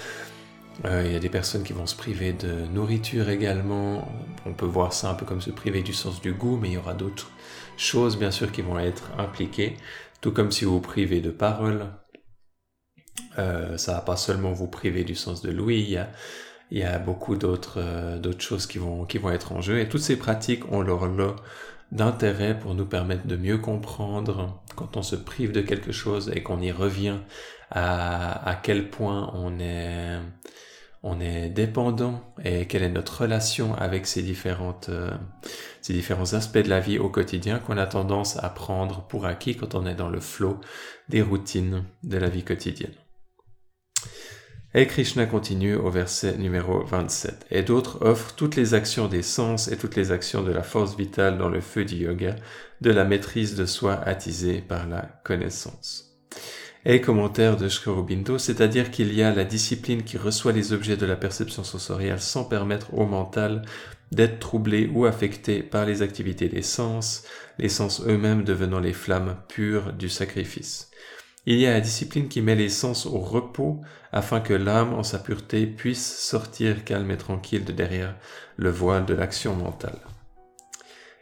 Euh, 0.85 1.03
il 1.05 1.11
y 1.11 1.15
a 1.15 1.19
des 1.19 1.29
personnes 1.29 1.63
qui 1.63 1.73
vont 1.73 1.85
se 1.85 1.95
priver 1.95 2.33
de 2.33 2.65
nourriture 2.73 3.29
également. 3.29 4.07
On 4.45 4.53
peut 4.53 4.65
voir 4.65 4.93
ça 4.93 5.11
un 5.11 5.13
peu 5.13 5.25
comme 5.25 5.41
se 5.41 5.51
priver 5.51 5.83
du 5.83 5.93
sens 5.93 6.21
du 6.21 6.33
goût, 6.33 6.57
mais 6.57 6.69
il 6.69 6.73
y 6.73 6.77
aura 6.77 6.93
d'autres 6.93 7.31
choses 7.77 8.17
bien 8.17 8.31
sûr 8.31 8.51
qui 8.51 8.61
vont 8.61 8.79
être 8.79 9.11
impliquées, 9.17 9.77
tout 10.21 10.31
comme 10.31 10.51
si 10.51 10.65
vous 10.65 10.73
vous 10.73 10.81
privez 10.81 11.21
de 11.21 11.29
parole. 11.29 11.88
Euh, 13.38 13.77
ça 13.77 13.93
va 13.93 14.01
pas 14.01 14.17
seulement 14.17 14.53
vous 14.53 14.67
priver 14.67 15.03
du 15.03 15.15
sens 15.15 15.41
de 15.41 15.51
l'ouïe, 15.51 16.00
il 16.71 16.77
y 16.77 16.83
a, 16.83 17.00
beaucoup 17.00 17.35
d'autres 17.35 17.79
euh, 17.79 18.39
choses 18.39 18.65
qui 18.65 18.77
vont 18.77 19.07
être 19.31 19.51
en 19.51 19.61
jeu 19.61 19.79
et 19.79 19.89
toutes 19.89 20.01
ces 20.01 20.17
pratiques 20.17 20.71
ont 20.71 20.81
leur 20.81 21.05
lot 21.05 21.35
d'intérêt 21.91 22.57
pour 22.57 22.73
nous 22.73 22.85
permettre 22.85 23.27
de 23.27 23.35
mieux 23.35 23.57
comprendre 23.57 24.61
quand 24.75 24.97
on 24.97 25.03
se 25.03 25.15
prive 25.15 25.51
de 25.51 25.61
quelque 25.61 25.91
chose 25.91 26.31
et 26.33 26.41
qu'on 26.41 26.61
y 26.61 26.71
revient 26.71 27.19
à 27.73 28.59
quel 28.63 28.89
point 28.89 29.31
on 29.33 29.59
est 29.59 30.19
on 31.03 31.20
est 31.20 31.50
dépendant 31.50 32.22
et 32.43 32.67
quelle 32.67 32.84
est 32.84 32.89
notre 32.89 33.22
relation 33.22 33.74
avec 33.75 34.03
euh, 34.03 35.12
ces 35.81 35.93
différents 35.93 36.34
aspects 36.34 36.58
de 36.60 36.70
la 36.70 36.79
vie 36.79 37.00
au 37.00 37.10
quotidien 37.10 37.60
qu'on 37.60 37.77
a 37.77 37.88
tendance 37.88 38.38
à 38.38 38.50
prendre 38.50 39.08
pour 39.08 39.25
acquis 39.25 39.55
quand 39.55 39.74
on 39.74 39.88
est 39.88 39.96
dans 39.96 40.10
le 40.10 40.20
flot 40.20 40.60
des 41.10 41.22
routines 41.22 41.86
de 42.03 42.17
la 42.17 42.29
vie 42.29 42.43
quotidienne. 42.43 42.93
Et 44.74 44.88
Krishna 44.88 45.25
continue 45.25 45.75
au 45.75 45.89
verset 45.89 46.38
numéro 46.38 46.86
27. 46.86 47.48
Et 47.51 47.62
d'autres 47.62 48.01
offrent 48.05 48.36
toutes 48.36 48.55
les 48.55 48.74
actions 48.74 49.10
des 49.10 49.22
sens 49.22 49.67
et 49.67 49.77
toutes 49.77 49.98
les 49.98 50.12
actions 50.12 50.43
de 50.43 50.51
la 50.51 50.63
force 50.63 50.96
vitale 50.96 51.38
dans 51.38 51.50
le 51.50 51.60
feu 51.60 51.84
du 51.84 51.96
yoga, 51.96 52.36
de 52.79 52.91
la 52.91 53.03
maîtrise 53.03 53.55
de 53.55 53.65
soi 53.65 53.96
attisée 53.96 54.62
par 54.62 54.88
la 54.88 55.01
connaissance 55.25 56.12
et 56.85 57.01
commentaire 57.01 57.57
de 57.57 57.69
Shkorobindo, 57.69 58.38
c'est-à-dire 58.38 58.91
qu'il 58.91 59.13
y 59.13 59.21
a 59.21 59.33
la 59.33 59.43
discipline 59.43 60.03
qui 60.03 60.17
reçoit 60.17 60.51
les 60.51 60.73
objets 60.73 60.97
de 60.97 61.05
la 61.05 61.15
perception 61.15 61.63
sensorielle 61.63 62.19
sans 62.19 62.43
permettre 62.43 62.93
au 62.93 63.05
mental 63.05 63.61
d'être 64.11 64.39
troublé 64.39 64.89
ou 64.93 65.05
affecté 65.05 65.63
par 65.63 65.85
les 65.85 66.01
activités 66.01 66.50
des 66.50 66.63
sens, 66.63 67.23
les 67.59 67.69
sens 67.69 68.01
eux-mêmes 68.05 68.43
devenant 68.43 68.79
les 68.79 68.93
flammes 68.93 69.38
pures 69.47 69.93
du 69.93 70.09
sacrifice. 70.09 70.89
Il 71.45 71.57
y 71.57 71.65
a 71.65 71.71
la 71.71 71.81
discipline 71.81 72.27
qui 72.27 72.41
met 72.41 72.55
les 72.55 72.69
sens 72.69 73.05
au 73.05 73.17
repos 73.17 73.81
afin 74.11 74.41
que 74.41 74.53
l'âme 74.53 74.93
en 74.93 75.03
sa 75.03 75.17
pureté 75.17 75.65
puisse 75.65 76.19
sortir 76.19 76.83
calme 76.83 77.09
et 77.11 77.17
tranquille 77.17 77.65
de 77.65 77.71
derrière 77.71 78.15
le 78.57 78.69
voile 78.69 79.05
de 79.05 79.13
l'action 79.13 79.55
mentale. 79.55 79.97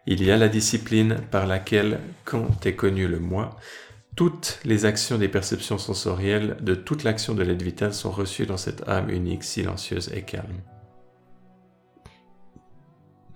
Il 0.05 0.23
y 0.23 0.31
a 0.31 0.37
la 0.37 0.49
discipline 0.49 1.17
par 1.29 1.45
laquelle, 1.45 1.99
quand 2.25 2.65
est 2.65 2.75
connu 2.75 3.07
le 3.07 3.19
moi, 3.19 3.57
toutes 4.19 4.59
les 4.65 4.83
actions 4.83 5.17
des 5.17 5.29
perceptions 5.29 5.77
sensorielles 5.77 6.57
de 6.59 6.75
toute 6.75 7.05
l'action 7.05 7.35
de 7.35 7.41
l'aide 7.41 7.61
vitale 7.61 7.93
sont 7.93 8.11
reçues 8.11 8.45
dans 8.45 8.57
cette 8.57 8.85
âme 8.89 9.09
unique, 9.09 9.45
silencieuse 9.45 10.11
et 10.13 10.23
calme. 10.23 10.59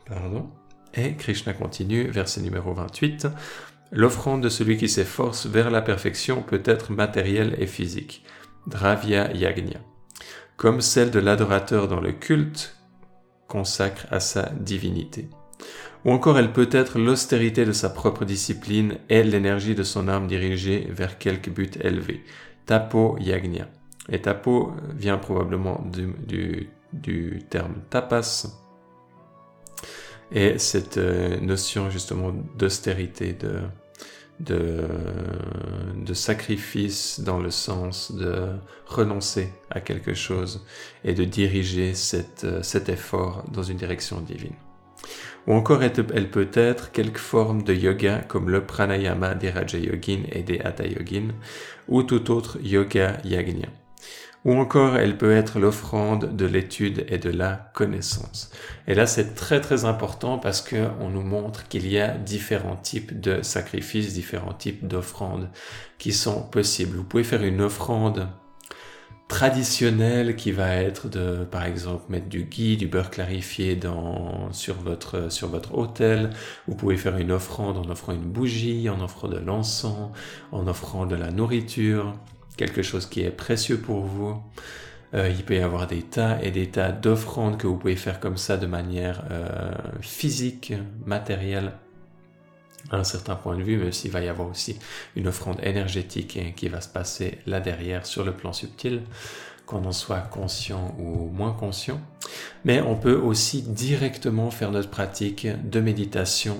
Pardon. 0.06 0.50
Et 0.94 1.16
Krishna 1.16 1.54
continue, 1.54 2.10
verset 2.10 2.42
numéro 2.42 2.74
28. 2.74 3.28
L'offrande 3.94 4.44
de 4.44 4.50
celui 4.50 4.76
qui 4.76 4.90
s'efforce 4.90 5.46
vers 5.46 5.72
la 5.72 5.82
perfection 5.82 6.42
peut 6.42 6.64
être 6.66 6.92
matérielle 6.92 7.56
et 7.60 7.68
physique. 7.68 8.26
Dravya 8.68 9.32
Yagna. 9.32 9.80
Comme 10.58 10.82
celle 10.82 11.12
de 11.12 11.20
l'adorateur 11.20 11.88
dans 11.88 12.02
le 12.02 12.12
culte 12.12 12.76
consacre 13.48 14.06
à 14.12 14.20
sa 14.20 14.50
divinité 14.50 15.30
ou 16.06 16.12
encore 16.12 16.38
elle 16.38 16.52
peut 16.52 16.70
être 16.72 17.00
l'austérité 17.00 17.66
de 17.66 17.72
sa 17.72 17.90
propre 17.90 18.26
discipline 18.26 18.98
et 19.10 19.24
l'énergie 19.24 19.76
de 19.76 19.84
son 19.84 20.08
âme 20.08 20.28
dirigée 20.28 20.88
vers 20.90 21.18
quelque 21.18 21.50
but 21.50 21.78
élevé. 21.84 22.24
Tapo 22.66 23.18
yagna. 23.20 23.68
Et 24.10 24.22
tapo 24.22 24.74
vient 24.96 25.18
probablement 25.18 25.86
du, 26.28 26.70
terme 27.50 27.76
tapas. 27.90 28.48
Et 30.32 30.58
cette 30.58 30.98
euh, 30.98 31.40
notion 31.40 31.90
justement 31.90 32.34
d'austérité, 32.58 33.38
de, 34.40 34.84
sacrifice 36.14 37.22
dans 37.22 37.40
le 37.40 37.50
sens 37.50 38.12
de 38.12 38.50
renoncer 38.86 39.54
à 39.70 39.80
quelque 39.80 40.14
chose 40.14 40.66
et 41.04 41.14
de 41.14 41.24
diriger 41.24 41.94
euh, 42.44 42.62
cet 42.62 42.90
effort 42.90 43.44
dans 43.52 43.64
une 43.64 43.78
direction 43.78 44.20
divine. 44.22 44.56
Ou 45.48 45.54
encore 45.54 45.84
elle 45.84 46.30
peut 46.30 46.50
être 46.54 46.92
quelque 46.92 47.20
forme 47.20 47.64
de 47.64 47.74
yoga 47.74 48.20
comme 48.28 48.50
le 48.50 48.66
pranayama 48.66 49.36
des 49.36 49.50
Raja 49.50 49.78
Yogin 49.78 50.24
et 50.32 50.44
des 50.44 50.60
Hatha 50.60 50.86
Yogin 50.86 51.30
ou 51.88 52.04
tout 52.04 52.32
autre 52.32 52.58
yoga 52.62 53.18
yagna. 53.24 53.68
Ou 54.46 54.56
encore 54.56 54.98
elle 54.98 55.18
peut 55.18 55.32
être 55.32 55.60
l'offrande 55.60 56.36
de 56.36 56.46
l'étude 56.46 57.06
et 57.08 57.18
de 57.18 57.30
la 57.30 57.72
connaissance. 57.74 58.52
Et 58.88 58.94
là 58.94 59.06
c'est 59.06 59.36
très 59.36 59.62
très 59.62 59.86
important 59.86 60.38
parce 60.38 60.62
que 60.62 60.88
on 61.00 61.10
nous 61.10 61.22
montre 61.22 61.68
qu'il 61.68 61.88
y 61.88 62.00
a 62.00 62.10
différents 62.10 62.76
types 62.76 63.20
de 63.20 63.42
sacrifices, 63.42 64.14
différents 64.14 64.54
types 64.54 64.88
d'offrandes 64.88 65.50
qui 65.98 66.14
sont 66.14 66.42
possibles. 66.42 66.98
Vous 66.98 67.04
pouvez 67.04 67.24
faire 67.24 67.44
une 67.44 67.62
offrande 67.62 68.28
traditionnel 69.34 70.36
qui 70.36 70.52
va 70.52 70.76
être 70.76 71.10
de, 71.10 71.44
par 71.44 71.66
exemple, 71.66 72.04
mettre 72.10 72.30
du 72.30 72.44
ghee, 72.44 72.78
du 72.78 72.86
beurre 72.86 73.10
clarifié 73.10 73.76
dans, 73.76 74.54
sur 74.54 74.76
votre, 74.76 75.32
sur 75.32 75.48
votre 75.48 75.76
hôtel. 75.76 76.30
Vous 76.68 76.76
pouvez 76.76 76.98
faire 76.98 77.18
une 77.18 77.32
offrande 77.32 77.78
en 77.80 77.90
offrant 77.90 78.14
une 78.14 78.30
bougie, 78.32 78.88
en 78.90 79.02
offrant 79.02 79.28
de 79.28 79.40
l'encens, 79.40 80.12
en 80.52 80.68
offrant 80.68 81.08
de 81.08 81.16
la 81.16 81.32
nourriture, 81.32 82.14
quelque 82.58 82.84
chose 82.84 83.08
qui 83.08 83.22
est 83.22 83.32
précieux 83.32 83.80
pour 83.80 84.02
vous. 84.02 84.40
Euh, 85.16 85.30
il 85.36 85.44
peut 85.44 85.56
y 85.56 85.62
avoir 85.62 85.88
des 85.88 86.04
tas 86.04 86.38
et 86.44 86.52
des 86.52 86.70
tas 86.70 86.92
d'offrandes 86.92 87.58
que 87.58 87.66
vous 87.66 87.76
pouvez 87.76 87.96
faire 87.96 88.20
comme 88.20 88.38
ça 88.38 88.58
de 88.58 88.68
manière 88.68 89.24
euh, 89.32 89.72
physique, 90.02 90.74
matérielle 91.08 91.74
à 92.92 92.98
un 92.98 93.04
certain 93.04 93.36
point 93.36 93.58
de 93.58 93.64
vue, 93.64 93.78
mais 93.78 93.92
s'il 93.92 94.12
va 94.12 94.22
y 94.22 94.28
avoir 94.28 94.50
aussi 94.50 94.78
une 95.16 95.28
offrande 95.28 95.60
énergétique 95.64 96.56
qui 96.56 96.68
va 96.70 96.82
se 96.82 96.90
passer 96.90 97.40
là 97.46 97.60
derrière 97.60 98.06
sur 98.06 98.24
le 98.24 98.34
plan 98.34 98.54
subtil, 98.54 99.02
qu'on 99.66 99.86
en 99.86 99.92
soit 99.92 100.20
conscient 100.20 100.96
ou 101.00 101.30
moins 101.30 101.54
conscient. 101.54 102.02
Mais 102.66 102.82
on 102.82 102.96
peut 102.96 103.16
aussi 103.16 103.62
directement 103.62 104.52
faire 104.52 104.72
notre 104.72 104.90
pratique 104.90 105.48
de 105.70 105.80
méditation 105.80 106.58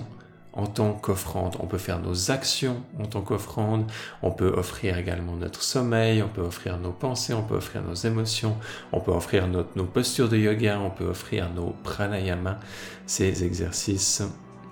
en 0.54 0.66
tant 0.66 0.92
qu'offrande. 0.92 1.56
On 1.60 1.66
peut 1.66 1.78
faire 1.78 1.98
nos 1.98 2.30
actions 2.30 2.82
en 3.00 3.06
tant 3.06 3.20
qu'offrande, 3.22 3.90
on 4.22 4.30
peut 4.30 4.52
offrir 4.56 4.96
également 4.96 5.34
notre 5.34 5.62
sommeil, 5.62 6.22
on 6.22 6.28
peut 6.28 6.42
offrir 6.42 6.78
nos 6.78 6.92
pensées, 6.92 7.34
on 7.34 7.42
peut 7.42 7.56
offrir 7.56 7.82
nos 7.82 7.94
émotions, 7.94 8.56
on 8.92 9.00
peut 9.00 9.12
offrir 9.12 9.48
nos 9.48 9.84
postures 9.84 10.28
de 10.28 10.36
yoga, 10.36 10.78
on 10.80 10.90
peut 10.90 11.06
offrir 11.06 11.50
nos 11.50 11.74
pranayama, 11.82 12.60
ces 13.06 13.44
exercices 13.44 14.22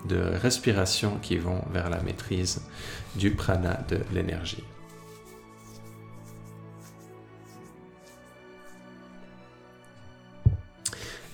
de 0.08 0.18
respiration 0.18 1.18
qui 1.22 1.38
vont 1.38 1.62
vers 1.72 1.90
la 1.90 2.00
maîtrise 2.02 2.62
du 3.16 3.32
prana 3.32 3.80
de 3.88 3.98
l'énergie. 4.12 4.64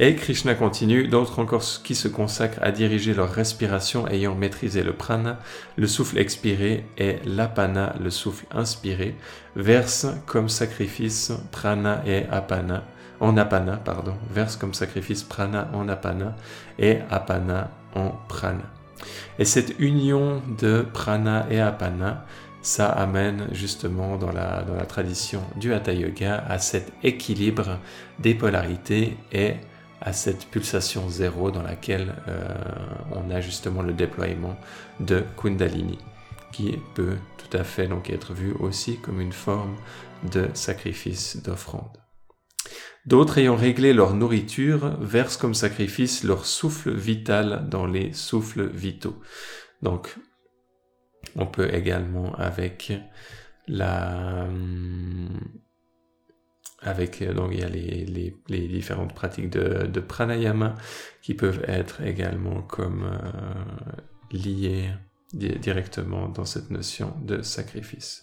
Et 0.00 0.14
Krishna 0.14 0.54
continue, 0.54 1.08
d'autres 1.08 1.40
encore 1.40 1.64
qui 1.82 1.96
se 1.96 2.06
consacrent 2.06 2.62
à 2.62 2.70
diriger 2.70 3.14
leur 3.14 3.32
respiration 3.32 4.06
ayant 4.06 4.36
maîtrisé 4.36 4.84
le 4.84 4.92
prana, 4.92 5.40
le 5.76 5.88
souffle 5.88 6.18
expiré 6.18 6.86
et 6.98 7.16
l'apana, 7.24 7.96
le 8.00 8.10
souffle 8.10 8.46
inspiré, 8.52 9.16
versent 9.56 10.06
comme 10.26 10.48
sacrifice 10.48 11.32
prana 11.50 12.00
et 12.06 12.26
apana, 12.30 12.84
en 13.18 13.36
apana, 13.36 13.76
pardon, 13.76 14.14
versent 14.30 14.56
comme 14.56 14.72
sacrifice 14.72 15.24
prana 15.24 15.68
en 15.74 15.88
apana 15.88 16.36
et 16.78 16.98
apana 17.10 17.68
en 17.94 18.10
prana. 18.28 18.64
Et 19.38 19.44
cette 19.44 19.78
union 19.78 20.42
de 20.58 20.84
prana 20.92 21.46
et 21.50 21.60
apana, 21.60 22.24
ça 22.62 22.88
amène 22.88 23.48
justement 23.52 24.16
dans 24.16 24.32
la, 24.32 24.64
tradition 24.86 25.42
du 25.56 25.72
Hatha 25.72 25.92
Yoga 25.92 26.44
à 26.48 26.58
cet 26.58 26.92
équilibre 27.02 27.78
des 28.18 28.34
polarités 28.34 29.16
et 29.32 29.54
à 30.00 30.12
cette 30.12 30.46
pulsation 30.46 31.08
zéro 31.08 31.50
dans 31.50 31.62
laquelle 31.62 32.14
euh, 32.28 32.48
on 33.12 33.30
a 33.30 33.40
justement 33.40 33.82
le 33.82 33.92
déploiement 33.92 34.56
de 35.00 35.24
Kundalini, 35.36 35.98
qui 36.52 36.78
peut 36.94 37.16
tout 37.36 37.56
à 37.56 37.64
fait 37.64 37.86
donc 37.86 38.10
être 38.10 38.32
vu 38.32 38.52
aussi 38.60 38.98
comme 38.98 39.20
une 39.20 39.32
forme 39.32 39.76
de 40.32 40.48
sacrifice 40.54 41.42
d'offrande. 41.42 41.98
D'autres 43.08 43.38
ayant 43.38 43.56
réglé 43.56 43.94
leur 43.94 44.12
nourriture 44.12 44.98
versent 45.00 45.38
comme 45.38 45.54
sacrifice 45.54 46.24
leur 46.24 46.44
souffle 46.44 46.92
vital 46.94 47.66
dans 47.70 47.86
les 47.86 48.12
souffles 48.12 48.68
vitaux. 48.68 49.18
Donc, 49.80 50.14
on 51.34 51.46
peut 51.46 51.72
également 51.72 52.34
avec 52.34 52.92
la 53.66 54.46
avec 56.82 57.22
donc 57.32 57.52
il 57.52 57.60
y 57.60 57.64
a 57.64 57.68
les, 57.70 58.68
différentes 58.68 59.14
pratiques 59.14 59.48
de, 59.48 59.86
de, 59.86 60.00
pranayama 60.00 60.74
qui 61.22 61.32
peuvent 61.32 61.64
être 61.66 62.02
également 62.02 62.60
comme 62.60 63.04
euh, 63.04 64.36
liées 64.36 64.90
directement 65.34 66.28
dans 66.28 66.46
cette 66.46 66.70
notion 66.70 67.14
de 67.20 67.42
sacrifice. 67.42 68.22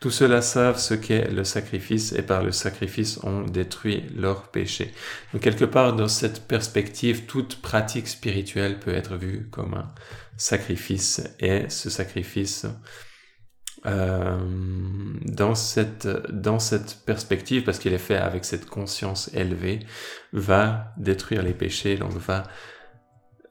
Tous 0.00 0.10
ceux-là 0.10 0.42
savent 0.42 0.78
ce 0.78 0.94
qu'est 0.94 1.30
le 1.30 1.44
sacrifice 1.44 2.12
et 2.12 2.22
par 2.22 2.42
le 2.42 2.50
sacrifice 2.50 3.22
ont 3.22 3.42
détruit 3.42 4.04
leur 4.16 4.48
péché. 4.48 4.92
Donc 5.32 5.42
quelque 5.42 5.64
part 5.64 5.94
dans 5.94 6.08
cette 6.08 6.48
perspective, 6.48 7.26
toute 7.26 7.62
pratique 7.62 8.08
spirituelle 8.08 8.80
peut 8.80 8.94
être 8.94 9.16
vue 9.16 9.48
comme 9.50 9.74
un 9.74 9.94
sacrifice 10.36 11.22
et 11.38 11.68
ce 11.68 11.88
sacrifice 11.88 12.66
euh, 13.86 14.38
dans 15.24 15.54
cette 15.54 16.06
dans 16.30 16.58
cette 16.58 16.98
perspective 17.06 17.62
parce 17.62 17.78
qu'il 17.78 17.94
est 17.94 17.98
fait 17.98 18.16
avec 18.16 18.44
cette 18.44 18.66
conscience 18.66 19.30
élevée 19.32 19.80
va 20.34 20.92
détruire 20.98 21.42
les 21.42 21.54
péchés 21.54 21.96
donc 21.96 22.12
va 22.12 22.42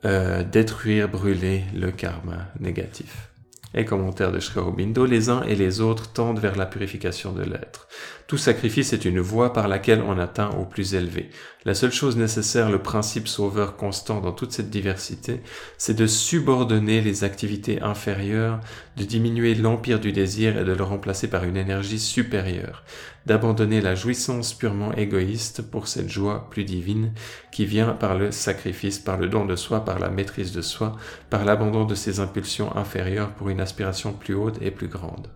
euh, 0.05 0.43
détruire, 0.43 1.09
brûler 1.09 1.65
le 1.75 1.91
karma 1.91 2.47
négatif. 2.59 3.29
Et 3.75 3.85
commentaire 3.85 4.31
de 4.31 4.39
Sri 4.39 4.59
Aurobindo, 4.59 5.05
les 5.05 5.29
uns 5.29 5.43
et 5.43 5.55
les 5.55 5.79
autres 5.79 6.12
tendent 6.12 6.39
vers 6.39 6.55
la 6.55 6.65
purification 6.65 7.33
de 7.33 7.43
l'être. 7.43 7.88
Tout 8.25 8.38
sacrifice 8.38 8.93
est 8.93 9.05
une 9.05 9.19
voie 9.19 9.53
par 9.53 9.67
laquelle 9.67 10.01
on 10.01 10.17
atteint 10.17 10.49
au 10.51 10.65
plus 10.65 10.95
élevé. 10.95 11.29
La 11.65 11.75
seule 11.75 11.91
chose 11.91 12.17
nécessaire, 12.17 12.71
le 12.71 12.81
principe 12.81 13.27
sauveur 13.27 13.75
constant 13.75 14.21
dans 14.21 14.31
toute 14.31 14.53
cette 14.53 14.71
diversité, 14.71 15.41
c'est 15.77 15.95
de 15.95 16.07
subordonner 16.07 17.01
les 17.01 17.23
activités 17.23 17.81
inférieures, 17.81 18.59
de 18.97 19.03
diminuer 19.03 19.53
l'empire 19.53 19.99
du 19.99 20.13
désir 20.13 20.57
et 20.57 20.63
de 20.63 20.73
le 20.73 20.83
remplacer 20.83 21.27
par 21.27 21.43
une 21.43 21.57
énergie 21.57 21.99
supérieure, 21.99 22.83
d'abandonner 23.25 23.82
la 23.82 23.95
jouissance 23.95 24.53
purement 24.53 24.93
égoïste 24.93 25.62
pour 25.62 25.88
cette 25.88 26.10
joie 26.10 26.49
plus 26.49 26.63
divine 26.63 27.13
qui 27.51 27.65
vient 27.65 27.93
par 27.93 28.17
le 28.17 28.32
sacrifice, 28.32 28.99
par 28.99 29.17
le 29.17 29.27
don 29.27 29.45
de 29.45 29.55
soi, 29.55 29.86
par 29.86 29.99
la 29.99 30.10
maîtrise 30.10 30.51
de 30.51 30.62
soi, 30.62 30.95
par 31.29 31.45
l'abandon 31.45 31.86
de 31.86 31.95
ses 31.95 32.19
impulsions 32.19 32.75
inférieures 32.75 33.32
pour 33.32 33.49
une 33.49 33.60
aspiration 33.60 34.13
plus 34.13 34.34
haute 34.34 34.62
et 34.62 34.71
plus 34.71 34.88
grande. 34.88 35.27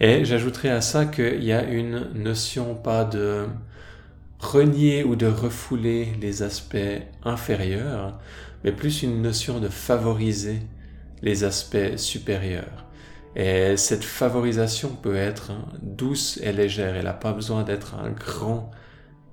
Et 0.00 0.24
j'ajouterai 0.24 0.70
à 0.70 0.80
ça 0.80 1.06
qu'il 1.06 1.44
y 1.44 1.52
a 1.52 1.62
une 1.62 2.08
notion 2.14 2.74
pas 2.74 3.04
de 3.04 3.46
renier 4.40 5.04
ou 5.04 5.14
de 5.14 5.26
refouler 5.26 6.08
les 6.20 6.42
aspects 6.42 6.76
inférieurs, 7.24 8.18
mais 8.64 8.72
plus 8.72 9.02
une 9.02 9.22
notion 9.22 9.60
de 9.60 9.68
favoriser 9.68 10.60
les 11.22 11.44
aspects 11.44 11.96
supérieurs. 11.96 12.84
Et 13.34 13.76
cette 13.76 14.04
favorisation 14.04 14.90
peut 14.90 15.16
être 15.16 15.52
douce 15.80 16.38
et 16.42 16.52
légère. 16.52 16.96
Elle 16.96 17.04
n'a 17.04 17.12
pas 17.12 17.32
besoin 17.32 17.62
d'être 17.62 17.94
un 17.94 18.10
grand 18.10 18.70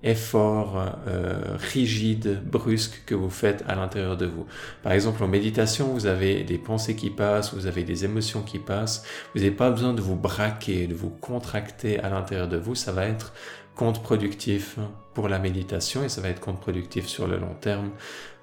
effort 0.01 0.95
euh, 1.07 1.57
rigide, 1.57 2.41
brusque 2.45 3.03
que 3.05 3.15
vous 3.15 3.29
faites 3.29 3.63
à 3.67 3.75
l'intérieur 3.75 4.15
de 4.15 4.25
vous. 4.25 4.45
Par 4.81 4.93
exemple, 4.93 5.23
en 5.23 5.27
méditation, 5.27 5.87
vous 5.87 6.05
avez 6.05 6.43
des 6.43 6.57
pensées 6.57 6.95
qui 6.95 7.09
passent, 7.09 7.53
vous 7.53 7.67
avez 7.67 7.83
des 7.83 8.05
émotions 8.05 8.41
qui 8.41 8.59
passent. 8.59 9.03
Vous 9.33 9.41
n'avez 9.41 9.51
pas 9.51 9.69
besoin 9.69 9.93
de 9.93 10.01
vous 10.01 10.15
braquer, 10.15 10.87
de 10.87 10.95
vous 10.95 11.09
contracter 11.09 11.99
à 11.99 12.09
l'intérieur 12.09 12.47
de 12.47 12.57
vous. 12.57 12.75
Ça 12.75 12.93
va 12.93 13.05
être 13.05 13.33
contre-productif 13.75 14.77
pour 15.13 15.27
la 15.27 15.39
méditation 15.39 16.03
et 16.03 16.09
ça 16.09 16.21
va 16.21 16.29
être 16.29 16.39
contre-productif 16.39 17.07
sur 17.07 17.27
le 17.27 17.37
long 17.37 17.55
terme 17.59 17.91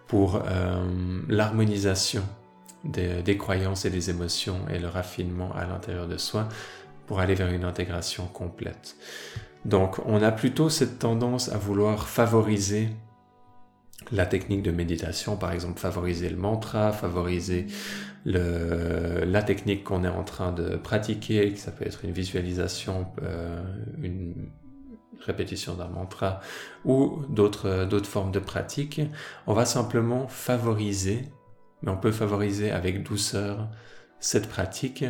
pour 0.09 0.37
euh, 0.47 0.87
l'harmonisation 1.29 2.23
des, 2.89 3.37
croyances 3.37 3.85
et 3.85 3.91
des 3.91 4.11
émotions 4.11 4.61
et 4.73 4.79
le 4.79 4.89
raffinement 4.89 5.53
à 5.55 5.67
l'intérieur 5.67 6.07
de 6.07 6.17
soi 6.17 6.49
pour 7.07 7.21
aller 7.21 7.35
vers 7.35 7.51
une 7.51 7.65
intégration 7.65 8.27
complète. 8.27 8.97
Donc 9.65 9.99
on 10.07 10.23
a 10.23 10.33
plutôt 10.33 10.69
cette 10.69 10.99
tendance 10.99 11.51
à 11.51 11.59
vouloir 11.59 12.09
favoriser 12.09 12.89
la 14.13 14.27
technique 14.27 14.63
de 14.63 14.71
méditation, 14.71 15.37
par 15.37 15.53
exemple 15.53 15.81
favoriser 15.81 16.29
le 16.29 16.37
mantra, 16.37 16.93
favoriser 16.93 17.67
la 18.25 19.43
technique 19.43 19.85
qu'on 19.85 20.05
est 20.05 20.09
en 20.09 20.25
train 20.25 20.53
de 20.53 20.77
pratiquer, 20.77 21.55
ça 21.57 21.71
peut 21.71 21.87
être 21.87 22.05
une 22.05 22.11
visualisation, 22.11 23.07
euh, 23.23 23.63
une 24.03 24.51
répétition 25.21 25.75
d'un 25.75 25.89
mantra 25.89 26.41
ou 26.85 27.23
d'autres 27.29 28.01
formes 28.05 28.33
de 28.33 28.39
pratique. 28.39 29.01
On 29.47 29.55
va 29.55 29.65
simplement 29.65 30.29
favoriser, 30.29 31.25
mais 31.83 31.91
on 31.91 31.97
peut 31.97 32.13
favoriser 32.13 32.71
avec 32.71 33.03
douceur 33.03 33.69
cette 34.21 34.49
pratique 34.49 35.05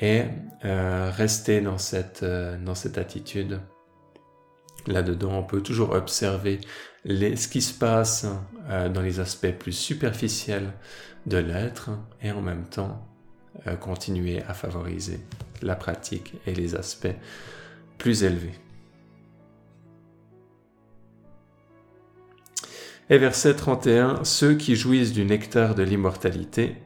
et 0.00 0.22
euh, 0.64 1.10
rester 1.10 1.60
dans 1.60 1.78
cette, 1.78 2.22
euh, 2.22 2.56
dans 2.58 2.74
cette 2.74 2.98
attitude. 2.98 3.60
Là-dedans, 4.86 5.38
on 5.38 5.42
peut 5.44 5.62
toujours 5.62 5.90
observer 5.90 6.60
ce 7.06 7.48
qui 7.48 7.62
se 7.62 7.72
passe 7.72 8.26
euh, 8.68 8.88
dans 8.88 9.00
les 9.00 9.20
aspects 9.20 9.52
plus 9.52 9.72
superficiels 9.72 10.72
de 11.26 11.38
l'être 11.38 11.90
et 12.22 12.32
en 12.32 12.42
même 12.42 12.64
temps 12.68 13.08
continuer 13.80 14.42
à 14.42 14.52
favoriser 14.52 15.20
la 15.62 15.76
pratique 15.76 16.34
et 16.44 16.54
les 16.54 16.74
aspects 16.74 17.14
plus 17.98 18.24
élevés. 18.24 18.63
Et 23.10 23.18
verset 23.18 23.54
31, 23.54 24.24
ceux 24.24 24.54
qui 24.54 24.76
jouissent 24.76 25.12
du 25.12 25.24
nectar 25.24 25.74
de 25.74 25.82
l'immortalité 25.82 26.76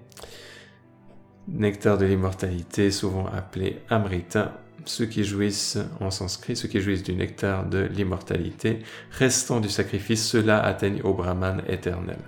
nectar 1.48 1.98
de 1.98 2.04
l'immortalité, 2.04 2.90
souvent 2.90 3.26
appelé 3.26 3.80
Amrita, 3.88 4.60
ceux 4.84 5.06
qui 5.06 5.24
jouissent 5.24 5.78
en 6.00 6.10
sanskrit, 6.10 6.56
ceux 6.56 6.68
qui 6.68 6.80
jouissent 6.80 7.02
du 7.02 7.14
nectar 7.14 7.66
de 7.66 7.88
l'immortalité, 7.90 8.80
restant 9.10 9.60
du 9.60 9.68
sacrifice, 9.68 10.26
ceux-là 10.26 10.62
atteignent 10.62 11.02
au 11.02 11.14
Brahman 11.14 11.62
éternel. 11.68 12.18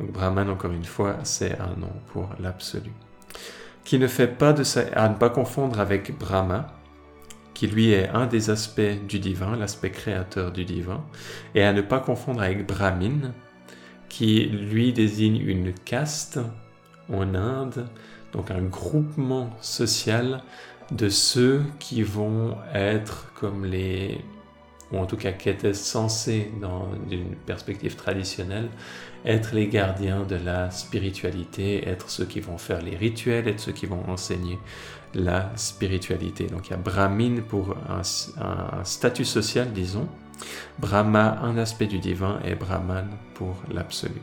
Donc 0.00 0.12
Brahman, 0.12 0.48
encore 0.48 0.72
une 0.72 0.84
fois, 0.84 1.18
c'est 1.24 1.58
un 1.58 1.78
nom 1.78 1.92
pour 2.12 2.28
l'absolu. 2.40 2.90
Qui 3.84 3.98
ne 3.98 4.06
fait 4.06 4.28
pas 4.28 4.52
de 4.52 4.64
ça, 4.64 4.82
à 4.94 5.08
ne 5.08 5.14
pas 5.14 5.30
confondre 5.30 5.78
avec 5.78 6.16
Brahma, 6.18 6.72
lui 7.66 7.92
est 7.92 8.08
un 8.08 8.26
des 8.26 8.50
aspects 8.50 8.80
du 9.08 9.18
divin, 9.18 9.56
l'aspect 9.56 9.90
créateur 9.90 10.52
du 10.52 10.64
divin, 10.64 11.04
et 11.54 11.62
à 11.62 11.72
ne 11.72 11.80
pas 11.80 12.00
confondre 12.00 12.42
avec 12.42 12.66
Brahmin, 12.66 13.32
qui 14.08 14.44
lui 14.46 14.92
désigne 14.92 15.40
une 15.40 15.72
caste 15.72 16.38
en 17.12 17.34
Inde, 17.34 17.86
donc 18.32 18.50
un 18.50 18.62
groupement 18.62 19.50
social 19.60 20.42
de 20.92 21.08
ceux 21.08 21.62
qui 21.78 22.02
vont 22.02 22.56
être 22.74 23.32
comme 23.34 23.64
les, 23.64 24.20
ou 24.92 24.98
en 24.98 25.06
tout 25.06 25.16
cas 25.16 25.32
qui 25.32 25.48
étaient 25.48 25.74
censés, 25.74 26.50
dans 26.60 26.88
une 27.10 27.34
perspective 27.46 27.96
traditionnelle, 27.96 28.68
être 29.24 29.54
les 29.54 29.68
gardiens 29.68 30.24
de 30.24 30.36
la 30.36 30.70
spiritualité, 30.70 31.88
être 31.88 32.10
ceux 32.10 32.26
qui 32.26 32.40
vont 32.40 32.58
faire 32.58 32.82
les 32.82 32.96
rituels, 32.96 33.48
être 33.48 33.60
ceux 33.60 33.72
qui 33.72 33.86
vont 33.86 34.08
enseigner 34.08 34.58
la 35.14 35.52
spiritualité. 35.56 36.46
Donc 36.46 36.68
il 36.68 36.70
y 36.70 36.74
a 36.74 36.78
Brahmin 36.78 37.40
pour 37.40 37.76
un, 37.88 38.02
statut 38.84 39.24
social, 39.24 39.72
disons, 39.72 40.08
Brahma 40.78 41.38
un 41.42 41.56
aspect 41.58 41.86
du 41.86 41.98
divin 41.98 42.40
et 42.44 42.54
Brahman 42.54 43.08
pour 43.34 43.56
l'absolu. 43.72 44.20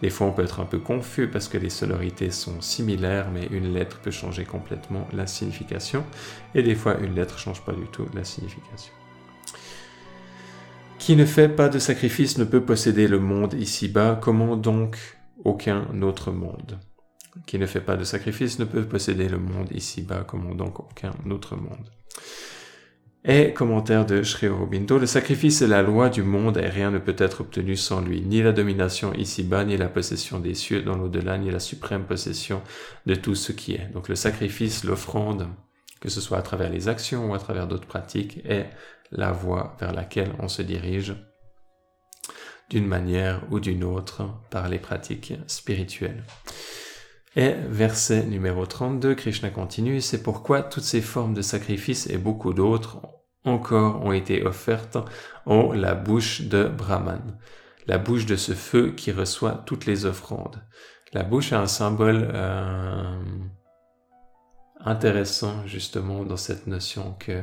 Des 0.00 0.10
fois, 0.10 0.26
on 0.26 0.32
peut 0.32 0.42
être 0.42 0.58
un 0.58 0.64
peu 0.64 0.80
confus 0.80 1.28
parce 1.28 1.46
que 1.46 1.58
les 1.58 1.70
sonorités 1.70 2.32
sont 2.32 2.60
similaires, 2.60 3.28
mais 3.32 3.46
une 3.52 3.72
lettre 3.72 4.00
peut 4.00 4.10
changer 4.10 4.44
complètement 4.44 5.06
la 5.12 5.28
signification. 5.28 6.04
Et 6.56 6.64
des 6.64 6.74
fois, 6.74 6.98
une 6.98 7.14
lettre 7.14 7.36
ne 7.36 7.40
change 7.40 7.64
pas 7.64 7.72
du 7.72 7.86
tout 7.86 8.06
la 8.12 8.24
signification. 8.24 8.92
Qui 10.98 11.14
ne 11.14 11.24
fait 11.24 11.48
pas 11.48 11.68
de 11.68 11.78
sacrifice 11.78 12.36
ne 12.38 12.44
peut 12.44 12.64
posséder 12.64 13.06
le 13.06 13.20
monde 13.20 13.54
ici-bas, 13.54 14.18
comment 14.20 14.56
donc 14.56 14.96
aucun 15.44 15.86
autre 16.02 16.32
monde? 16.32 16.78
Qui 17.46 17.58
ne 17.58 17.66
fait 17.66 17.80
pas 17.80 17.96
de 17.96 18.04
sacrifice 18.04 18.58
ne 18.58 18.64
peut 18.64 18.84
posséder 18.84 19.28
le 19.28 19.38
monde 19.38 19.68
ici-bas, 19.72 20.24
comment 20.26 20.54
donc 20.54 20.80
aucun 20.80 21.12
autre 21.30 21.56
monde 21.56 21.88
et 23.24 23.52
commentaire 23.52 24.04
de 24.04 24.24
Sri 24.24 24.48
Aurobindo, 24.48 24.98
le 24.98 25.06
sacrifice 25.06 25.62
est 25.62 25.68
la 25.68 25.82
loi 25.82 26.08
du 26.08 26.24
monde 26.24 26.58
et 26.58 26.68
rien 26.68 26.90
ne 26.90 26.98
peut 26.98 27.14
être 27.16 27.42
obtenu 27.42 27.76
sans 27.76 28.00
lui, 28.00 28.20
ni 28.20 28.42
la 28.42 28.50
domination 28.50 29.14
ici-bas, 29.14 29.64
ni 29.64 29.76
la 29.76 29.88
possession 29.88 30.40
des 30.40 30.54
cieux 30.54 30.82
dans 30.82 30.96
l'au-delà, 30.96 31.38
ni 31.38 31.48
la 31.48 31.60
suprême 31.60 32.02
possession 32.02 32.62
de 33.06 33.14
tout 33.14 33.36
ce 33.36 33.52
qui 33.52 33.74
est. 33.74 33.92
Donc 33.92 34.08
le 34.08 34.16
sacrifice, 34.16 34.82
l'offrande, 34.82 35.46
que 36.00 36.08
ce 36.08 36.20
soit 36.20 36.38
à 36.38 36.42
travers 36.42 36.68
les 36.68 36.88
actions 36.88 37.30
ou 37.30 37.34
à 37.34 37.38
travers 37.38 37.68
d'autres 37.68 37.86
pratiques, 37.86 38.40
est 38.44 38.68
la 39.12 39.30
voie 39.30 39.76
vers 39.78 39.92
laquelle 39.92 40.32
on 40.40 40.48
se 40.48 40.62
dirige 40.62 41.14
d'une 42.70 42.88
manière 42.88 43.44
ou 43.52 43.60
d'une 43.60 43.84
autre 43.84 44.30
par 44.50 44.68
les 44.68 44.80
pratiques 44.80 45.34
spirituelles. 45.46 46.24
Et 47.34 47.52
verset 47.52 48.24
numéro 48.24 48.66
32, 48.66 49.14
Krishna 49.14 49.48
continue, 49.48 50.02
c'est 50.02 50.22
pourquoi 50.22 50.62
toutes 50.62 50.84
ces 50.84 51.00
formes 51.00 51.32
de 51.32 51.40
sacrifice 51.40 52.06
et 52.10 52.18
beaucoup 52.18 52.52
d'autres 52.52 53.00
encore 53.44 54.04
ont 54.04 54.12
été 54.12 54.44
offertes 54.44 54.98
en 55.46 55.72
la 55.72 55.94
bouche 55.94 56.42
de 56.42 56.64
Brahman, 56.64 57.38
la 57.86 57.96
bouche 57.96 58.26
de 58.26 58.36
ce 58.36 58.52
feu 58.52 58.92
qui 58.94 59.12
reçoit 59.12 59.62
toutes 59.66 59.86
les 59.86 60.04
offrandes. 60.04 60.62
La 61.14 61.22
bouche 61.22 61.54
a 61.54 61.60
un 61.60 61.66
symbole 61.66 62.28
euh, 62.34 63.22
intéressant 64.80 65.66
justement 65.66 66.24
dans 66.24 66.36
cette 66.36 66.66
notion 66.66 67.16
que 67.18 67.42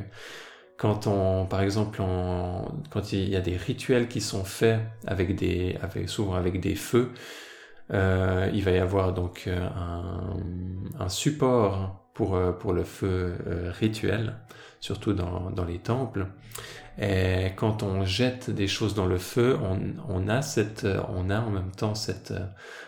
quand 0.77 1.07
on, 1.07 1.45
par 1.45 1.61
exemple, 1.61 1.97
quand 1.97 3.11
il 3.11 3.27
y 3.27 3.35
a 3.35 3.41
des 3.41 3.57
rituels 3.57 4.07
qui 4.07 4.21
sont 4.21 4.45
faits 4.45 4.79
avec 5.05 5.35
des, 5.35 5.77
avec, 5.81 6.07
souvent 6.07 6.35
avec 6.35 6.61
des 6.61 6.75
feux, 6.75 7.11
euh, 7.91 8.49
il 8.53 8.63
va 8.63 8.71
y 8.71 8.77
avoir 8.77 9.13
donc 9.13 9.45
euh, 9.47 9.67
un, 10.99 11.09
support 11.09 12.05
pour, 12.13 12.35
euh, 12.35 12.51
pour 12.51 12.73
le 12.73 12.83
feu 12.83 13.33
rituel, 13.79 14.35
surtout 14.79 15.13
dans, 15.13 15.51
dans, 15.51 15.65
les 15.65 15.79
temples. 15.79 16.27
Et 17.01 17.53
quand 17.55 17.81
on 17.81 18.03
jette 18.03 18.49
des 18.49 18.67
choses 18.67 18.93
dans 18.93 19.05
le 19.05 19.17
feu, 19.17 19.57
on, 19.63 19.79
on 20.09 20.27
a, 20.27 20.41
cette, 20.41 20.85
on 21.15 21.29
a 21.29 21.39
en 21.39 21.49
même 21.49 21.71
temps 21.71 21.95
cette, 21.95 22.33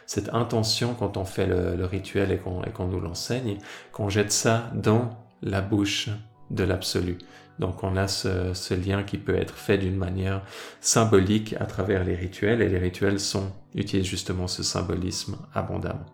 cette 0.06 0.34
intention 0.34 0.94
quand 0.94 1.16
on 1.16 1.26
fait 1.26 1.48
le, 1.48 1.76
le 1.76 1.86
rituel 1.86 2.32
et 2.32 2.38
qu'on 2.38 2.88
nous 2.88 3.00
l'enseigne, 3.00 3.58
qu'on 3.94 4.10
jette 4.10 4.32
ça 4.32 4.70
dans 4.76 5.18
la 5.42 5.62
bouche 5.62 6.10
de 6.50 6.64
l'absolu. 6.64 7.18
Donc 7.60 7.84
on 7.84 7.96
a 7.96 8.08
ce, 8.08 8.74
lien 8.74 9.04
qui 9.04 9.18
peut 9.18 9.36
être 9.36 9.56
fait 9.56 9.78
d'une 9.78 9.96
manière 9.96 10.42
symbolique 10.80 11.56
à 11.60 11.66
travers 11.66 12.04
les 12.04 12.16
rituels 12.16 12.62
et 12.62 12.70
les 12.70 12.80
rituels 12.80 13.20
sont 13.20 13.52
utilisent 13.76 14.06
justement 14.06 14.48
ce 14.48 14.64
symbolisme 14.64 15.38
abondamment, 15.54 16.06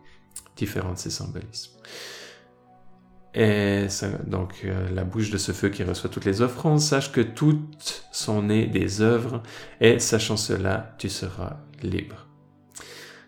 différent 0.56 0.94
de 0.94 0.98
ces 0.98 1.10
symbolismes. 1.10 1.74
Et 3.34 3.88
donc 4.26 4.62
euh, 4.64 4.90
la 4.90 5.04
bouche 5.04 5.30
de 5.30 5.38
ce 5.38 5.52
feu 5.52 5.70
qui 5.70 5.84
reçoit 5.84 6.10
toutes 6.10 6.26
les 6.26 6.42
offrandes, 6.42 6.80
sache 6.80 7.12
que 7.12 7.22
toutes 7.22 8.08
sont 8.12 8.42
nées 8.42 8.66
des 8.66 9.02
œuvres 9.02 9.44
et 9.80 10.00
sachant 10.00 10.38
cela, 10.38 10.96
tu 10.98 11.10
seras 11.10 11.58
libre. 11.84 12.28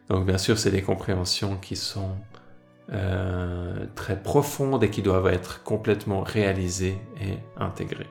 Donc 0.10 0.26
bien 0.26 0.40
sûr, 0.40 0.58
c'est 0.58 0.72
des 0.72 0.82
compréhensions 0.82 1.58
qui 1.58 1.76
sont 1.76 2.16
euh, 2.92 3.86
très 3.94 4.20
profondes 4.20 4.84
et 4.84 4.90
qui 4.90 5.04
doivent 5.04 5.28
être 5.28 5.62
complètement 5.62 6.22
réalisées 6.22 6.98
et 7.22 7.38
intégrées. 7.56 8.08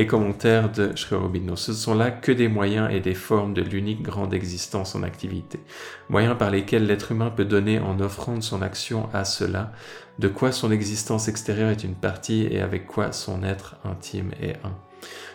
Et 0.00 0.06
commentaire 0.06 0.72
de 0.72 0.96
Sri 0.96 1.14
ce 1.56 1.74
sont 1.74 1.94
là 1.94 2.10
que 2.10 2.32
des 2.32 2.48
moyens 2.48 2.90
et 2.90 3.00
des 3.00 3.12
formes 3.12 3.52
de 3.52 3.60
l'unique 3.60 4.00
grande 4.00 4.32
existence 4.32 4.94
en 4.94 5.02
activité, 5.02 5.60
moyens 6.08 6.38
par 6.38 6.50
lesquels 6.50 6.86
l'être 6.86 7.12
humain 7.12 7.28
peut 7.28 7.44
donner 7.44 7.80
en 7.80 8.00
offrande 8.00 8.42
son 8.42 8.62
action 8.62 9.10
à 9.12 9.26
cela, 9.26 9.72
de 10.18 10.28
quoi 10.28 10.52
son 10.52 10.70
existence 10.70 11.28
extérieure 11.28 11.68
est 11.68 11.84
une 11.84 11.94
partie 11.94 12.48
et 12.50 12.62
avec 12.62 12.86
quoi 12.86 13.12
son 13.12 13.42
être 13.42 13.76
intime 13.84 14.30
est 14.40 14.56
un. 14.64 14.74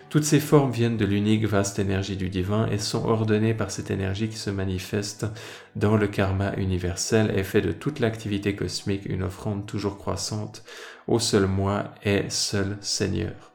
Toutes 0.09 0.23
ces 0.23 0.39
formes 0.39 0.71
viennent 0.71 0.97
de 0.97 1.05
l'unique 1.05 1.45
vaste 1.45 1.77
énergie 1.77 2.17
du 2.17 2.29
divin 2.29 2.65
et 2.65 2.79
sont 2.79 3.05
ordonnées 3.05 3.53
par 3.53 3.69
cette 3.69 3.91
énergie 3.91 4.29
qui 4.29 4.37
se 4.37 4.49
manifeste 4.49 5.27
dans 5.75 5.95
le 5.95 6.07
karma 6.07 6.55
universel 6.57 7.31
et 7.37 7.43
fait 7.43 7.61
de 7.61 7.71
toute 7.71 7.99
l'activité 7.99 8.55
cosmique 8.55 9.05
une 9.05 9.21
offrande 9.21 9.67
toujours 9.67 9.99
croissante 9.99 10.63
au 11.05 11.19
seul 11.19 11.45
moi 11.45 11.91
et 12.03 12.31
seul 12.31 12.79
Seigneur. 12.81 13.54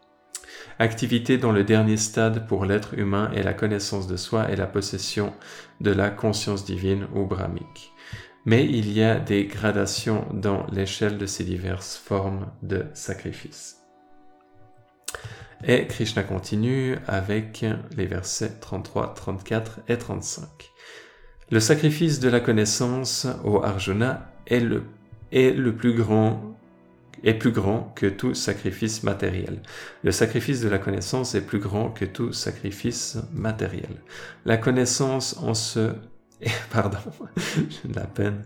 Activité 0.80 1.36
dont 1.36 1.52
le 1.52 1.62
dernier 1.62 1.98
stade 1.98 2.46
pour 2.46 2.64
l'être 2.64 2.94
humain 2.98 3.30
est 3.34 3.42
la 3.42 3.52
connaissance 3.52 4.06
de 4.06 4.16
soi 4.16 4.50
et 4.50 4.56
la 4.56 4.66
possession 4.66 5.34
de 5.82 5.90
la 5.90 6.08
conscience 6.08 6.64
divine 6.64 7.06
ou 7.14 7.26
brahmique. 7.26 7.92
Mais 8.46 8.64
il 8.64 8.90
y 8.90 9.02
a 9.02 9.16
des 9.16 9.44
gradations 9.44 10.26
dans 10.32 10.66
l'échelle 10.72 11.18
de 11.18 11.26
ces 11.26 11.44
diverses 11.44 11.98
formes 11.98 12.50
de 12.62 12.86
sacrifice. 12.94 13.82
Et 15.64 15.86
Krishna 15.86 16.22
continue 16.22 16.96
avec 17.06 17.62
les 17.94 18.06
versets 18.06 18.58
33, 18.58 19.12
34 19.12 19.80
et 19.86 19.98
35. 19.98 20.48
Le 21.50 21.60
sacrifice 21.60 22.20
de 22.20 22.30
la 22.30 22.40
connaissance 22.40 23.26
au 23.44 23.62
Arjuna 23.62 24.32
est 24.46 24.60
le, 24.60 24.84
est 25.30 25.50
le 25.50 25.76
plus 25.76 25.92
grand 25.92 26.49
est 27.24 27.34
plus 27.34 27.52
grand 27.52 27.92
que 27.94 28.06
tout 28.06 28.34
sacrifice 28.34 29.02
matériel. 29.02 29.62
Le 30.02 30.12
sacrifice 30.12 30.60
de 30.60 30.68
la 30.68 30.78
connaissance 30.78 31.34
est 31.34 31.46
plus 31.46 31.58
grand 31.58 31.90
que 31.90 32.04
tout 32.04 32.32
sacrifice 32.32 33.18
matériel. 33.32 33.96
La 34.44 34.56
connaissance 34.56 35.36
en 35.38 35.54
ce 35.54 35.92
pardon, 36.72 36.98
la 37.94 38.06
peine. 38.06 38.42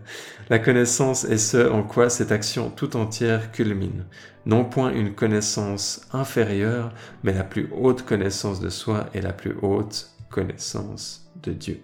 La 0.49 0.59
connaissance 0.59 1.23
est 1.23 1.37
ce 1.37 1.69
en 1.69 1.83
quoi 1.83 2.09
cette 2.09 2.31
action 2.31 2.69
tout 2.69 2.97
entière 2.97 3.51
culmine. 3.51 4.05
Non 4.45 4.65
point 4.65 4.91
une 4.91 5.13
connaissance 5.13 6.01
inférieure, 6.11 6.93
mais 7.23 7.33
la 7.33 7.43
plus 7.43 7.69
haute 7.71 8.03
connaissance 8.03 8.59
de 8.59 8.69
soi 8.69 9.07
et 9.13 9.21
la 9.21 9.33
plus 9.33 9.55
haute 9.61 10.11
connaissance 10.29 11.31
de 11.41 11.53
Dieu. 11.53 11.81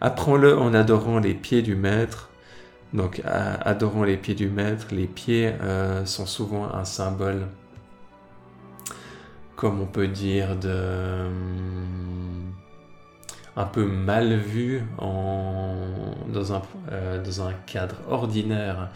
Apprends-le 0.00 0.56
en 0.56 0.74
adorant 0.74 1.18
les 1.18 1.34
pieds 1.34 1.62
du 1.62 1.76
Maître. 1.76 2.30
Donc, 2.94 3.22
adorant 3.24 4.04
les 4.04 4.16
pieds 4.16 4.34
du 4.34 4.48
Maître, 4.48 4.88
les 4.92 5.06
pieds 5.06 5.52
euh, 5.62 6.04
sont 6.04 6.26
souvent 6.26 6.72
un 6.74 6.84
symbole, 6.84 7.46
comme 9.56 9.80
on 9.80 9.86
peut 9.86 10.08
dire, 10.08 10.56
de 10.56 11.26
un 13.56 13.64
peu 13.64 13.84
mal 13.84 14.34
vu 14.36 14.82
en, 14.98 15.74
dans, 16.28 16.54
un, 16.54 16.62
euh, 16.90 17.22
dans 17.22 17.42
un 17.42 17.52
cadre 17.66 17.96
ordinaire. 18.08 18.90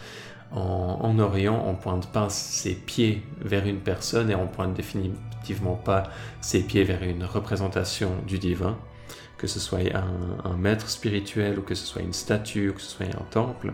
En, 0.51 0.99
en, 1.01 1.19
Orient, 1.19 1.61
on 1.67 1.75
pointe 1.75 2.07
pas 2.11 2.29
ses 2.29 2.73
pieds 2.73 3.21
vers 3.41 3.65
une 3.67 3.79
personne 3.79 4.31
et 4.31 4.35
on 4.35 4.47
pointe 4.47 4.73
définitivement 4.73 5.75
pas 5.75 6.03
ses 6.39 6.61
pieds 6.63 6.85
vers 6.85 7.03
une 7.03 7.25
représentation 7.25 8.11
du 8.25 8.39
divin, 8.39 8.77
que 9.37 9.47
ce 9.47 9.59
soit 9.59 9.79
un, 9.93 10.57
maître 10.57 10.89
spirituel 10.89 11.59
ou 11.59 11.61
que 11.61 11.75
ce 11.75 11.85
soit 11.85 12.01
une 12.01 12.13
statue 12.13 12.69
ou 12.69 12.73
que 12.73 12.81
ce 12.81 12.89
soit 12.89 13.05
un 13.05 13.25
temple. 13.29 13.73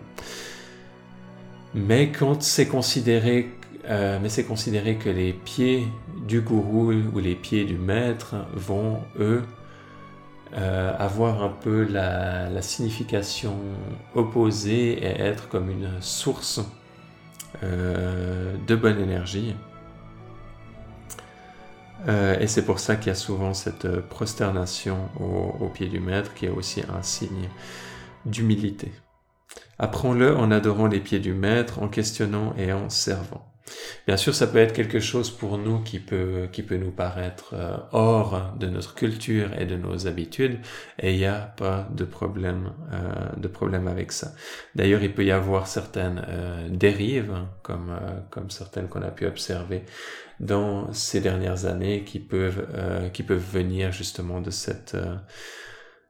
Mais 1.74 2.12
quand 2.12 2.42
c'est 2.44 2.68
considéré 2.68 3.50
euh, 3.90 4.20
que 4.20 5.10
les 5.10 5.34
pieds 5.34 5.88
du 6.28 6.42
gourou 6.42 6.92
ou 6.92 7.20
les 7.20 7.36
pieds 7.36 7.66
du 7.66 7.78
maître 7.78 8.36
vont, 8.54 9.00
eux, 9.20 9.44
euh, 10.56 10.94
avoir 11.00 11.42
un 11.42 11.50
peu 11.50 11.84
la, 11.84 12.62
signification 12.62 13.58
opposée 14.14 14.92
et 14.92 15.22
être 15.22 15.50
comme 15.50 15.70
une 15.70 15.90
source 16.00 16.62
euh, 17.64 18.56
de 18.68 18.76
bonne 18.76 19.00
énergie. 19.00 19.56
Et 22.08 22.48
c'est 22.48 22.66
pour 22.66 22.80
ça 22.80 22.96
qu'il 22.96 23.08
y 23.08 23.12
a 23.12 23.16
souvent 23.16 23.54
cette 23.54 23.88
prosternation 24.02 25.10
au, 25.20 25.66
au 25.66 25.70
pied 25.70 25.88
du 25.88 26.00
maître 26.00 26.34
qui 26.34 26.46
est 26.46 26.50
aussi 26.50 26.82
un 26.82 27.02
signe 27.02 27.50
d'humilité. 28.26 28.92
Apprends-le 29.80 30.36
en 30.36 30.52
adorant 30.52 30.88
les 30.88 31.00
pieds 31.00 31.20
du 31.20 31.34
maître, 31.34 31.82
en 31.82 31.88
questionnant 31.88 32.54
et 32.58 32.72
en 32.72 32.90
servant. 32.90 33.50
Bien 34.08 34.18
sûr, 34.18 34.36
ça 34.36 34.46
peut 34.46 34.58
être 34.58 34.74
quelque 34.74 35.00
chose 35.00 35.32
pour 35.32 35.58
nous 35.58 35.80
qui 35.80 36.00
peut, 36.00 36.48
qui 36.52 36.64
peut 36.64 36.76
nous 36.76 36.92
paraître 36.92 37.54
euh, 37.54 37.78
hors 37.92 38.54
de 38.60 38.68
notre 38.68 38.94
culture 38.94 39.50
et 39.58 39.66
de 39.66 39.78
nos 39.78 40.06
habitudes, 40.06 40.60
et 41.00 41.14
il 41.14 41.18
n'y 41.18 41.26
a 41.26 41.54
pas 41.58 41.88
de 41.92 42.04
problème, 42.04 42.74
euh, 42.92 43.00
de 43.38 43.48
problème 43.48 43.88
avec 43.88 44.12
ça. 44.12 44.34
D'ailleurs, 44.76 45.02
il 45.02 45.14
peut 45.14 45.24
y 45.24 45.32
avoir 45.32 45.68
certaines 45.68 46.24
euh, 46.28 46.68
dérives, 46.70 47.34
comme, 47.62 47.98
comme 48.30 48.50
certaines 48.50 48.90
qu'on 48.90 49.02
a 49.02 49.12
pu 49.12 49.26
observer 49.26 49.86
dans 50.46 50.92
ces 50.94 51.22
dernières 51.22 51.66
années, 51.66 52.04
qui 52.04 52.20
peuvent, 52.20 52.68
qui 53.14 53.24
peuvent 53.24 53.46
venir 53.54 53.92
justement 53.92 54.42
de 54.42 54.52
cette, 54.52 54.98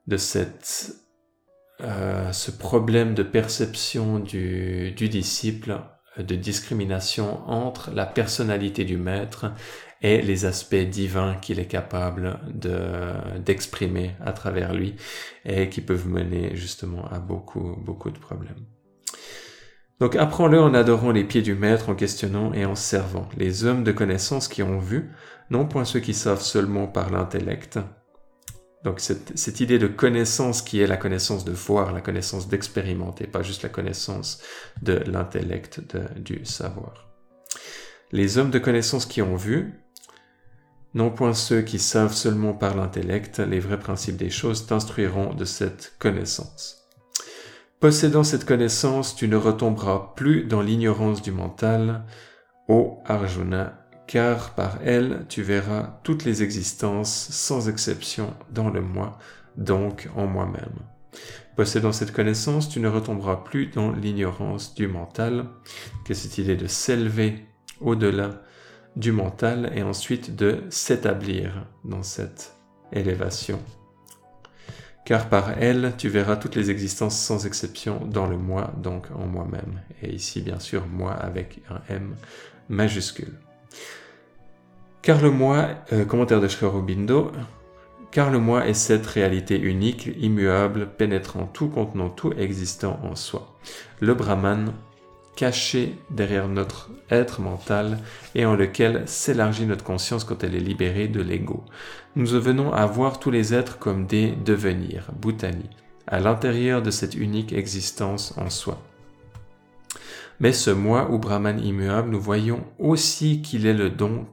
de 0.07 0.17
cette 0.17 1.03
euh, 1.81 2.31
ce 2.31 2.51
problème 2.51 3.13
de 3.13 3.23
perception 3.23 4.19
du, 4.19 4.91
du, 4.91 5.09
disciple, 5.09 5.81
de 6.17 6.35
discrimination 6.35 7.49
entre 7.49 7.91
la 7.91 8.05
personnalité 8.05 8.85
du 8.85 8.95
maître 8.95 9.51
et 10.01 10.21
les 10.21 10.45
aspects 10.45 10.75
divins 10.75 11.35
qu'il 11.35 11.59
est 11.59 11.67
capable 11.67 12.39
d'exprimer 13.43 14.15
à 14.21 14.33
travers 14.33 14.73
lui 14.73 14.95
et 15.45 15.69
qui 15.69 15.81
peuvent 15.81 16.07
mener 16.07 16.55
justement 16.55 17.05
à 17.09 17.19
beaucoup, 17.19 17.75
beaucoup 17.83 18.11
de 18.11 18.19
problèmes. 18.19 18.65
Donc 19.99 20.15
apprends-le 20.15 20.59
en 20.59 20.73
adorant 20.73 21.11
les 21.11 21.23
pieds 21.23 21.41
du 21.41 21.55
maître, 21.55 21.89
en 21.89 21.95
questionnant 21.95 22.53
et 22.53 22.65
en 22.65 22.75
servant. 22.75 23.29
Les 23.37 23.63
hommes 23.63 23.83
de 23.83 23.91
connaissance 23.91 24.47
qui 24.47 24.63
ont 24.63 24.79
vu, 24.79 25.11
non 25.49 25.65
point 25.65 25.85
ceux 25.85 25.99
qui 25.99 26.13
savent 26.13 26.41
seulement 26.41 26.87
par 26.87 27.09
l'intellect, 27.09 27.79
donc 28.83 28.99
cette, 28.99 29.59
idée 29.61 29.79
de 29.79 29.87
connaissance 29.87 30.61
qui 30.61 30.81
est 30.81 30.87
la 30.87 30.97
connaissance 30.97 31.45
de 31.45 31.53
voir, 31.53 31.93
la 31.93 32.01
connaissance 32.01 32.49
d'expérimenter, 32.49 33.27
pas 33.27 33.41
juste 33.41 33.63
la 33.63 33.69
connaissance 33.69 34.41
de 34.81 34.95
l'intellect, 35.07 35.79
du 36.17 36.43
savoir. 36.43 37.07
Les 38.11 38.37
hommes 38.37 38.51
de 38.51 38.59
connaissance 38.59 39.05
qui 39.05 39.21
ont 39.21 39.37
vu, 39.37 39.79
non 40.93 41.11
point 41.11 41.33
ceux 41.33 41.61
qui 41.61 41.79
savent 41.79 42.13
seulement 42.13 42.53
par 42.53 42.75
l'intellect 42.75 43.39
les 43.39 43.61
vrais 43.61 43.79
principes 43.79 44.17
des 44.17 44.29
choses, 44.29 44.67
t'instruiront 44.67 45.33
de 45.33 45.45
cette 45.45 45.95
connaissance. 45.97 46.82
Possédant 47.83 48.23
cette 48.23 48.45
connaissance, 48.45 49.13
tu 49.13 49.27
ne 49.27 49.35
retomberas 49.35 50.13
plus 50.15 50.45
dans 50.45 50.61
l'ignorance 50.61 51.21
du 51.21 51.33
mental, 51.33 52.05
ô 52.69 52.99
Arjuna 53.03 53.77
car 54.07 54.55
par 54.55 54.79
elle 54.85 55.25
tu 55.27 55.41
verras 55.41 55.99
toutes 56.01 56.23
les 56.23 56.43
existences 56.43 57.11
sans 57.11 57.67
exception 57.67 58.33
dans 58.51 58.69
le 58.69 58.79
moi, 58.79 59.17
donc 59.57 60.09
en 60.15 60.27
moi-même. 60.27 60.79
Possédant 61.57 61.91
cette 61.91 62.13
connaissance, 62.13 62.69
tu 62.69 62.79
ne 62.79 62.87
retomberas 62.87 63.43
plus 63.43 63.67
dans 63.67 63.91
l'ignorance 63.91 64.75
du 64.75 64.87
mental, 64.87 65.47
que 66.05 66.13
cette 66.13 66.37
idée 66.37 66.55
de 66.55 66.67
s'élever 66.67 67.45
au-delà 67.81 68.43
du 68.95 69.11
mental 69.11 69.73
et 69.75 69.83
ensuite 69.83 70.37
de 70.37 70.63
s'établir 70.69 71.67
dans 71.83 72.03
cette 72.03 72.55
élévation. 72.93 73.59
Car 75.05 75.27
par 75.27 75.51
elle, 75.59 75.93
tu 75.97 76.07
verras 76.07 76.37
toutes 76.37 76.55
les 76.55 76.71
existences 76.71 77.19
sans 77.19 77.45
exception 77.45 78.05
dans 78.05 78.25
le 78.25 78.37
moi, 78.37 78.73
donc 78.77 79.07
en 79.13 79.25
moi-même. 79.25 79.81
Et 80.01 80.13
ici, 80.13 80.41
bien 80.41 80.59
sûr, 80.59 80.85
moi 80.87 81.11
avec 81.11 81.61
un 81.69 81.81
M 81.93 82.15
majuscule. 82.69 83.33
Car 85.01 85.21
le 85.21 85.31
moi, 85.31 85.67
euh, 85.91 86.05
commentaire 86.05 86.39
de 86.39 86.47
car 88.13 88.29
le 88.29 88.37
moi 88.37 88.67
est 88.67 88.75
cette 88.75 89.07
réalité 89.07 89.59
unique, 89.59 90.07
immuable, 90.19 90.91
pénétrant 90.97 91.47
tout, 91.47 91.67
contenant 91.67 92.09
tout, 92.09 92.31
existant 92.37 92.99
en 93.03 93.15
soi. 93.15 93.57
Le 94.01 94.13
Brahman, 94.13 94.71
caché 95.35 95.97
derrière 96.09 96.47
notre 96.47 96.89
être 97.09 97.41
mental 97.41 97.99
et 98.35 98.45
en 98.45 98.55
lequel 98.55 99.03
s'élargit 99.07 99.65
notre 99.65 99.83
conscience 99.83 100.23
quand 100.23 100.43
elle 100.43 100.55
est 100.55 100.59
libérée 100.59 101.07
de 101.07 101.21
l'ego. 101.21 101.63
Nous 102.15 102.27
venons 102.27 102.71
à 102.71 102.85
voir 102.85 103.19
tous 103.19 103.31
les 103.31 103.53
êtres 103.53 103.79
comme 103.79 104.05
des 104.05 104.31
devenirs, 104.31 105.11
Bhutani, 105.19 105.69
à 106.07 106.19
l'intérieur 106.19 106.81
de 106.81 106.91
cette 106.91 107.15
unique 107.15 107.53
existence 107.53 108.33
en 108.37 108.49
soi. 108.49 108.81
Mais 110.39 110.51
ce 110.51 110.71
moi 110.71 111.11
ou 111.11 111.19
Brahman 111.19 111.63
immuable, 111.63 112.09
nous 112.09 112.19
voyons 112.19 112.65
aussi 112.79 113.41
qu'il 113.41 113.65
est 113.65 113.73
le 113.73 113.89
don 113.89 114.25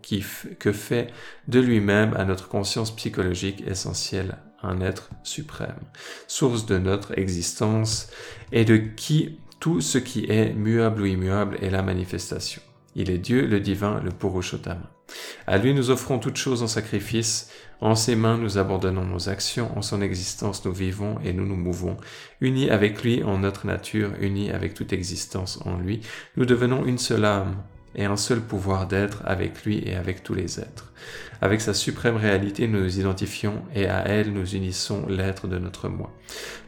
que 0.59 0.73
fait 0.73 1.13
de 1.49 1.61
lui-même 1.61 2.15
à 2.17 2.25
notre 2.25 2.49
conscience 2.49 2.95
psychologique 2.95 3.63
essentielle 3.67 4.39
un 4.63 4.81
être 4.81 5.11
suprême, 5.23 5.79
source 6.27 6.67
de 6.67 6.79
notre 6.79 7.19
existence 7.19 8.09
et 8.53 8.65
de 8.65 8.77
qui 8.77 9.39
tout 9.61 9.83
ce 9.83 9.99
qui 9.99 10.25
est 10.29 10.55
muable 10.55 11.03
ou 11.03 11.07
immuable 11.07 11.59
est 11.61 11.71
la 11.71 11.83
manifestation. 11.83 12.63
Il 12.97 13.11
est 13.11 13.19
Dieu, 13.19 13.47
le 13.47 13.61
divin, 13.61 14.01
le 14.03 14.11
Purushottama. 14.11 14.91
À 15.47 15.59
lui 15.59 15.75
nous 15.75 15.91
offrons 15.91 16.19
toutes 16.19 16.37
choses 16.37 16.63
en 16.63 16.67
sacrifice, 16.67 17.51
en 17.81 17.95
ses 17.95 18.17
mains 18.17 18.39
nous 18.39 18.59
abandonnons 18.59 19.05
nos 19.05 19.29
actions, 19.29 19.71
en 19.77 19.83
son 19.83 20.01
existence 20.01 20.65
nous 20.65 20.73
vivons 20.73 21.19
et 21.25 21.33
nous 21.33 21.47
nous 21.47 21.57
mouvons. 21.57 21.99
Unis 22.41 22.71
avec 22.71 23.03
lui 23.03 23.23
en 23.23 23.39
notre 23.39 23.67
nature, 23.67 24.13
unis 24.21 24.51
avec 24.51 24.73
toute 24.75 24.93
existence 24.93 25.61
en 25.67 25.77
lui, 25.79 26.01
nous 26.37 26.47
devenons 26.47 26.87
une 26.87 26.99
seule 26.99 27.27
âme, 27.27 27.63
et 27.95 28.05
un 28.05 28.17
seul 28.17 28.41
pouvoir 28.41 28.87
d'être 28.87 29.23
avec 29.25 29.65
lui 29.65 29.83
et 29.85 29.95
avec 29.95 30.23
tous 30.23 30.35
les 30.35 30.61
êtres. 30.61 30.93
Avec 31.43 31.63
sa 31.63 31.73
suprême 31.73 32.17
réalité, 32.17 32.69
nous 32.69 32.81
nous 32.81 32.99
identifions 32.99 33.63
et 33.75 33.87
à 33.87 34.07
elle 34.07 34.33
nous 34.33 34.55
unissons 34.55 35.07
l'être 35.09 35.49
de 35.49 35.59
notre 35.59 35.89
moi. 35.89 36.13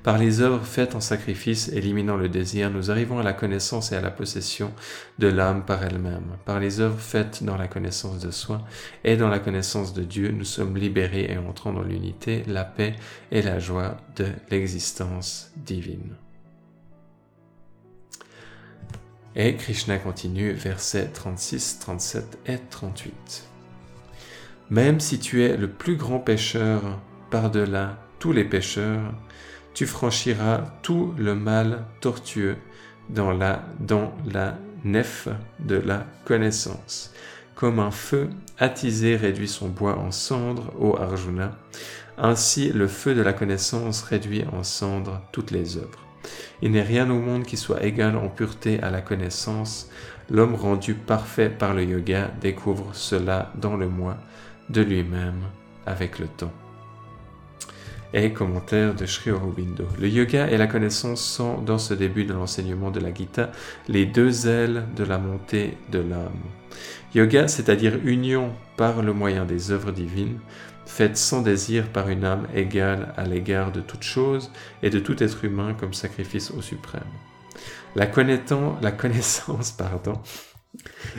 Par 0.03 0.17
les 0.17 0.41
œuvres 0.41 0.65
faites 0.65 0.95
en 0.95 1.01
sacrifice, 1.01 1.69
éliminant 1.69 2.17
le 2.17 2.31
désir, 2.31 2.71
nous 2.71 2.91
arrivons 2.91 3.19
à 3.19 3.23
la 3.23 3.35
connaissance 3.35 3.93
et 3.93 3.97
à 3.97 4.01
la 4.01 4.11
possession 4.11 4.73
de 5.19 5.29
l'âme 5.29 5.65
par 5.67 5.85
elle-même. 5.85 6.39
Par 6.47 6.59
les 6.59 6.81
œuvres 6.81 6.99
faites 6.99 7.45
dans 7.45 7.59
la 7.59 7.69
connaissance 7.69 8.19
de 8.19 8.31
soi 8.31 8.63
et 9.05 9.17
dans 9.17 9.29
la 9.29 9.39
connaissance 9.39 9.93
de 9.93 10.03
Dieu, 10.03 10.31
nous 10.31 10.45
sommes 10.45 10.77
libérés 10.77 11.31
et 11.31 11.37
entrons 11.37 11.75
dans 11.75 11.83
l'unité, 11.83 12.43
la 12.47 12.65
paix 12.65 12.95
et 13.31 13.43
la 13.43 13.59
joie 13.59 13.99
de 14.17 14.27
l'existence 14.51 15.53
divine. 15.57 16.17
Et 19.35 19.57
Krishna 19.57 19.99
continue, 19.99 20.53
versets 20.53 21.09
36, 21.09 21.79
37 21.81 22.39
et 22.47 22.59
38. 22.59 23.49
Même 24.71 25.01
si 25.01 25.19
tu 25.19 25.43
es 25.43 25.57
le 25.57 25.69
plus 25.69 25.97
grand 25.97 26.19
pécheur 26.19 26.83
par-delà 27.31 27.99
tous 28.19 28.33
les 28.33 28.45
pécheurs, 28.45 29.15
tu 29.75 29.87
franchiras 29.87 30.65
tout 30.83 31.15
le 31.17 31.35
mal 31.35 31.85
tortueux 32.01 32.57
dans 33.09 33.33
la, 33.33 33.65
dans 33.81 34.13
la 34.31 34.59
nef 34.85 35.29
de 35.61 35.77
la 35.77 36.07
connaissance. 36.27 37.13
Comme 37.55 37.79
un 37.79 37.91
feu 37.91 38.29
attisé 38.59 39.17
réduit 39.17 39.49
son 39.49 39.69
bois 39.69 39.99
en 39.99 40.11
cendres, 40.11 40.73
ô 40.79 40.97
Arjuna, 40.99 41.57
ainsi 42.19 42.71
le 42.71 42.87
feu 42.87 43.15
de 43.15 43.23
la 43.23 43.33
connaissance 43.33 44.03
réduit 44.03 44.45
en 44.53 44.63
cendres 44.63 45.23
toutes 45.33 45.51
les 45.51 45.79
œuvres. 45.79 46.12
Il 46.63 46.73
n'est 46.73 46.83
rien 46.83 47.11
au 47.11 47.19
monde 47.19 47.45
qui 47.45 47.57
soit 47.57 47.85
égal 47.85 48.17
en 48.17 48.29
pureté 48.29 48.81
à 48.81 48.91
la 48.91 49.01
connaissance. 49.01 49.91
L'homme 50.31 50.55
rendu 50.55 50.95
parfait 50.95 51.51
par 51.51 51.75
le 51.75 51.85
yoga 51.85 52.31
découvre 52.41 52.95
cela 52.95 53.53
dans 53.57 53.77
le 53.77 53.89
moi 53.89 54.17
de 54.71 54.81
lui-même 54.81 55.43
avec 55.87 56.19
le 56.19 56.27
temps. 56.27 56.53
Et 58.15 58.33
commentaire 58.33 58.95
de 58.95 59.07
Sri 59.07 59.31
Aurobindo. 59.31 59.85
Le 59.99 60.07
yoga 60.07 60.51
et 60.51 60.59
la 60.59 60.67
connaissance 60.67 61.25
sont, 61.25 61.63
dans 61.63 61.79
ce 61.79 61.95
début 61.95 62.25
de 62.25 62.35
l'enseignement 62.35 62.91
de 62.91 63.01
la 63.01 63.13
Gita, 63.13 63.51
les 63.89 64.05
deux 64.05 64.47
ailes 64.47 64.85
de 64.95 65.05
la 65.05 65.17
montée 65.17 65.79
de 65.91 65.99
l'âme. 65.99 66.31
Yoga, 67.15 67.49
c'est-à-dire 67.49 67.99
union 68.05 68.53
par 68.77 69.03
le 69.03 69.13
moyen 69.15 69.45
des 69.47 69.71
œuvres 69.71 69.93
divines, 69.93 70.39
faite 70.93 71.17
sans 71.17 71.41
désir 71.41 71.89
par 71.89 72.11
une 72.11 72.23
âme 72.23 72.47
égale 72.55 73.15
à 73.17 73.25
l'égard 73.25 73.73
de 73.73 73.81
toute 73.81 74.03
chose 74.03 74.51
et 74.83 74.91
de 74.91 74.99
tout 74.99 75.23
être 75.23 75.43
humain 75.43 75.73
comme 75.73 75.95
sacrifice 75.95 76.51
au 76.51 76.61
suprême. 76.61 77.01
La, 77.97 78.11
la 78.83 78.93
connaissance 78.93 79.73
pardon, 79.79 80.21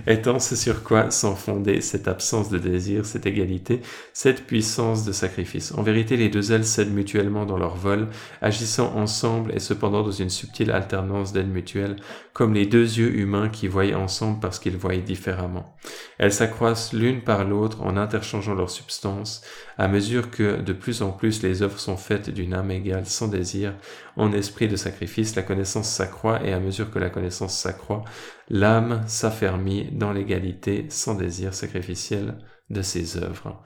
Étant 0.07 0.39
ce 0.39 0.55
sur 0.55 0.83
quoi 0.83 1.11
sans 1.11 1.35
fonder 1.35 1.79
cette 1.81 2.07
absence 2.07 2.49
de 2.49 2.57
désir, 2.57 3.05
cette 3.05 3.27
égalité, 3.27 3.81
cette 4.11 4.47
puissance 4.47 5.05
de 5.05 5.11
sacrifice. 5.11 5.73
En 5.73 5.83
vérité, 5.83 6.17
les 6.17 6.29
deux 6.29 6.51
ailes 6.51 6.65
cèdent 6.65 6.93
mutuellement 6.93 7.45
dans 7.45 7.57
leur 7.57 7.75
vol, 7.75 8.07
agissant 8.41 8.95
ensemble 8.95 9.53
et 9.53 9.59
cependant 9.59 10.01
dans 10.01 10.11
une 10.11 10.31
subtile 10.31 10.71
alternance 10.71 11.33
d'ailes 11.33 11.45
mutuelles, 11.45 11.97
comme 12.33 12.55
les 12.55 12.65
deux 12.65 12.97
yeux 12.97 13.15
humains 13.15 13.49
qui 13.49 13.67
voient 13.67 13.93
ensemble 13.93 14.39
parce 14.39 14.57
qu'ils 14.57 14.77
voient 14.77 14.97
différemment. 14.97 15.77
Elles 16.17 16.33
s'accroissent 16.33 16.93
l'une 16.93 17.21
par 17.21 17.45
l'autre 17.45 17.83
en 17.83 17.95
interchangeant 17.95 18.55
leur 18.55 18.71
substance, 18.71 19.43
à 19.77 19.87
mesure 19.87 20.29
que 20.29 20.61
de 20.61 20.73
plus 20.73 21.01
en 21.01 21.11
plus 21.11 21.41
les 21.43 21.61
œuvres 21.61 21.79
sont 21.79 21.97
faites 21.97 22.29
d'une 22.29 22.53
âme 22.53 22.71
égale 22.71 23.05
sans 23.05 23.27
désir, 23.27 23.75
en 24.15 24.31
esprit 24.31 24.67
de 24.67 24.75
sacrifice, 24.75 25.35
la 25.35 25.43
connaissance 25.43 25.89
s'accroît 25.89 26.43
et 26.43 26.53
à 26.53 26.59
mesure 26.59 26.91
que 26.91 26.99
la 26.99 27.09
connaissance 27.09 27.57
s'accroît, 27.57 28.03
l'âme 28.49 29.03
s'affermit 29.07 29.89
dans 29.91 30.13
l'égalité 30.13 30.85
sans 30.89 31.15
désir 31.15 31.53
sacrificiel 31.53 32.37
de 32.69 32.81
ses 32.81 33.17
œuvres. 33.17 33.63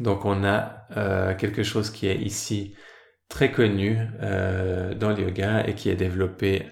Donc 0.00 0.24
on 0.24 0.44
a 0.44 0.86
euh, 0.96 1.34
quelque 1.34 1.62
chose 1.62 1.90
qui 1.90 2.06
est 2.06 2.18
ici 2.18 2.74
très 3.28 3.50
connu 3.50 3.98
euh, 4.22 4.94
dans 4.94 5.10
le 5.10 5.22
yoga 5.22 5.66
et 5.66 5.74
qui 5.74 5.88
est 5.88 5.96
développé 5.96 6.66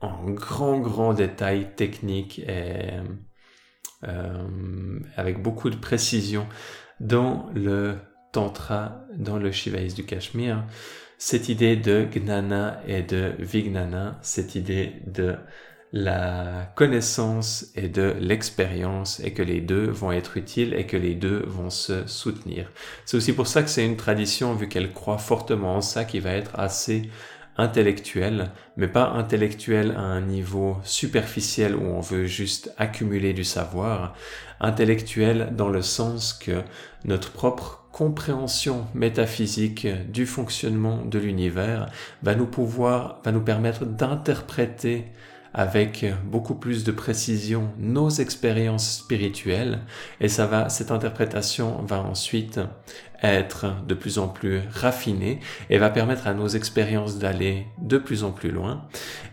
en 0.00 0.30
grand 0.30 0.78
grand 0.78 1.14
détail 1.14 1.74
technique 1.74 2.38
et 2.40 3.00
euh, 4.04 5.00
avec 5.16 5.42
beaucoup 5.42 5.70
de 5.70 5.76
précision 5.76 6.46
dans 7.00 7.48
le 7.54 7.96
tantra, 8.32 9.04
dans 9.16 9.38
le 9.38 9.52
shivaïs 9.52 9.94
du 9.94 10.04
Cachemire, 10.04 10.64
cette 11.18 11.48
idée 11.48 11.76
de 11.76 12.04
gnana 12.04 12.80
et 12.86 13.02
de 13.02 13.32
vignana, 13.38 14.18
cette 14.22 14.54
idée 14.54 15.02
de 15.06 15.36
la 15.92 16.70
connaissance 16.74 17.68
et 17.74 17.88
de 17.88 18.14
l'expérience 18.20 19.20
et 19.20 19.32
que 19.32 19.42
les 19.42 19.60
deux 19.60 19.86
vont 19.86 20.12
être 20.12 20.36
utiles 20.36 20.74
et 20.74 20.86
que 20.86 20.96
les 20.96 21.14
deux 21.14 21.42
vont 21.46 21.70
se 21.70 22.06
soutenir. 22.06 22.70
C'est 23.06 23.16
aussi 23.16 23.32
pour 23.32 23.46
ça 23.46 23.62
que 23.62 23.70
c'est 23.70 23.86
une 23.86 23.96
tradition, 23.96 24.54
vu 24.54 24.68
qu'elle 24.68 24.92
croit 24.92 25.18
fortement 25.18 25.76
en 25.76 25.80
ça, 25.80 26.04
qui 26.04 26.20
va 26.20 26.32
être 26.32 26.58
assez 26.58 27.08
intellectuelle, 27.56 28.52
mais 28.76 28.86
pas 28.86 29.08
intellectuelle 29.10 29.92
à 29.96 30.02
un 30.02 30.20
niveau 30.20 30.76
superficiel 30.84 31.74
où 31.74 31.82
on 31.82 32.00
veut 32.00 32.26
juste 32.26 32.72
accumuler 32.76 33.32
du 33.32 33.44
savoir, 33.44 34.14
intellectuelle 34.60 35.52
dans 35.56 35.68
le 35.68 35.82
sens 35.82 36.32
que 36.32 36.62
notre 37.04 37.32
propre 37.32 37.88
compréhension 37.92 38.86
métaphysique 38.94 39.86
du 40.10 40.26
fonctionnement 40.26 41.04
de 41.04 41.18
l'univers 41.18 41.86
va 42.22 42.34
nous 42.34 42.46
pouvoir, 42.46 43.20
va 43.24 43.32
nous 43.32 43.40
permettre 43.40 43.84
d'interpréter 43.84 45.06
avec 45.54 46.04
beaucoup 46.24 46.54
plus 46.54 46.84
de 46.84 46.92
précision 46.92 47.70
nos 47.78 48.10
expériences 48.10 48.98
spirituelles. 48.98 49.80
Et 50.20 50.28
ça 50.28 50.46
va 50.46 50.68
cette 50.68 50.90
interprétation 50.90 51.82
va 51.82 52.00
ensuite 52.00 52.60
être 53.22 53.74
de 53.84 53.94
plus 53.94 54.18
en 54.18 54.28
plus 54.28 54.60
raffinée 54.70 55.40
et 55.70 55.78
va 55.78 55.90
permettre 55.90 56.28
à 56.28 56.34
nos 56.34 56.46
expériences 56.46 57.18
d'aller 57.18 57.66
de 57.78 57.98
plus 57.98 58.22
en 58.22 58.30
plus 58.30 58.52
loin. 58.52 58.86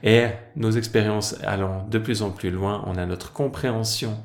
Et 0.04 0.26
nos 0.56 0.72
expériences 0.72 1.36
allant 1.44 1.86
de 1.92 2.00
plus 2.00 2.24
en 2.24 2.32
plus 2.32 2.50
loin 2.50 2.84
on 2.88 2.96
a 2.96 3.06
notre 3.06 3.32
compréhension 3.32 4.18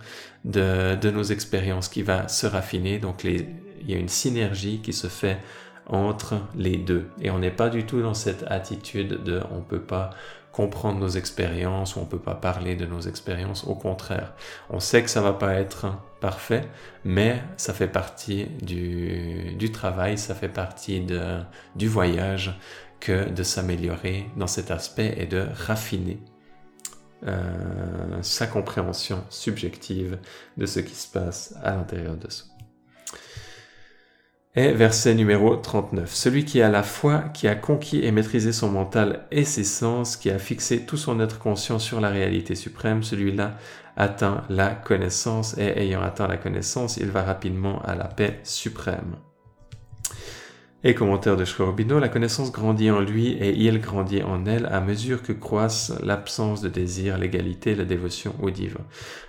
de, 0.45 1.11
nos 1.11 1.23
expériences 1.23 1.89
qui 1.89 2.03
va 2.03 2.29
se 2.29 2.47
raffiner. 2.47 2.99
Donc 2.99 3.25
il 3.25 3.47
y 3.87 3.95
a 3.95 3.99
une 3.99 4.09
synergie 4.09 4.81
qui 4.81 4.93
se 4.93 5.07
fait 5.07 5.39
entre 5.87 6.41
les 6.55 6.77
deux. 6.77 7.09
Et 7.21 7.31
on 7.31 7.39
n'est 7.39 7.51
pas 7.51 7.69
du 7.69 7.85
tout 7.85 8.01
dans 8.01 8.15
cette 8.15 8.45
attitude 8.49 9.23
de 9.25 9.41
on 9.51 9.61
peut 9.61 9.83
pas 9.83 10.11
comprendre 10.53 10.99
nos 10.99 11.09
expériences 11.09 11.97
ou 11.97 12.01
on 12.01 12.07
peut 12.07 12.19
pas 12.19 12.35
parler 12.35 12.77
de 12.77 12.87
nos 12.87 13.01
expériences. 13.01 13.65
Au 13.65 13.75
contraire, 13.75 14.35
on 14.69 14.81
sait 14.81 15.03
que 15.03 15.11
ça 15.11 15.21
va 15.21 15.33
pas 15.33 15.55
être 15.55 15.87
parfait, 16.21 16.69
mais 17.05 17.43
ça 17.57 17.73
fait 17.73 17.89
partie 17.89 18.47
du, 18.61 19.55
du 19.57 19.73
travail, 19.73 20.19
ça 20.19 20.35
fait 20.35 20.49
partie 20.49 21.01
de, 21.01 21.39
du 21.77 21.89
voyage 21.89 22.59
que 22.99 23.31
de 23.31 23.43
s'améliorer 23.43 24.27
dans 24.37 24.47
cet 24.47 24.71
aspect 24.71 25.15
et 25.17 25.27
de 25.27 25.47
raffiner 25.67 26.21
euh, 27.27 28.23
sa 28.23 28.47
compréhension 28.47 29.25
subjective 29.29 30.19
de 30.57 30.67
ce 30.67 30.81
qui 30.81 30.95
se 30.95 31.11
passe 31.11 31.55
à 31.63 31.73
l'intérieur 31.73 32.17
de 32.17 32.31
soi. 32.31 32.47
Et 34.57 34.73
verset 34.73 35.15
numéro 35.15 35.55
39. 35.55 36.13
Celui 36.13 36.45
qui 36.45 36.61
a 36.61 36.69
la 36.69 36.83
foi, 36.83 37.21
qui 37.33 37.47
a 37.47 37.55
conquis 37.55 38.05
et 38.05 38.11
maîtrisé 38.11 38.53
son 38.53 38.69
mental 38.69 39.27
et 39.31 39.45
ses 39.45 39.63
sens, 39.63 40.17
qui 40.17 40.29
a 40.29 40.41
fixé 40.41 40.85
tout 40.87 40.97
son 40.97 41.21
être 41.21 41.39
conscient 41.39 41.79
sur 41.79 42.01
la 42.01 42.09
réalité 42.09 42.57
suprême, 42.57 43.05
celui-là 43.05 43.57
atteint 43.97 44.43
la 44.49 44.71
connaissance 44.71 45.57
et 45.57 45.79
ayant 45.79 46.03
atteint 46.03 46.27
la 46.27 46.37
connaissance, 46.37 46.97
il 46.97 47.11
va 47.11 47.23
rapidement 47.23 47.81
à 47.83 47.95
la 47.95 48.07
paix 48.07 48.41
suprême. 48.43 49.17
Et 50.83 50.95
commentaire 50.95 51.37
de 51.37 51.45
Schorobino, 51.45 51.99
la 51.99 52.09
connaissance 52.09 52.53
grandit 52.53 52.91
en 52.91 53.01
lui 53.01 53.33
et 53.33 53.51
il 53.55 53.83
grandit 53.83 54.23
en 54.23 54.47
elle 54.47 54.65
à 54.65 54.81
mesure 54.81 55.23
que 55.23 55.33
croissent 55.33 55.93
l'absence 56.03 56.63
de 56.63 56.71
désir, 56.71 57.19
l'égalité, 57.19 57.75
la 57.75 57.85
dévotion 57.85 58.35
au 58.41 58.49
divin. 58.49 58.81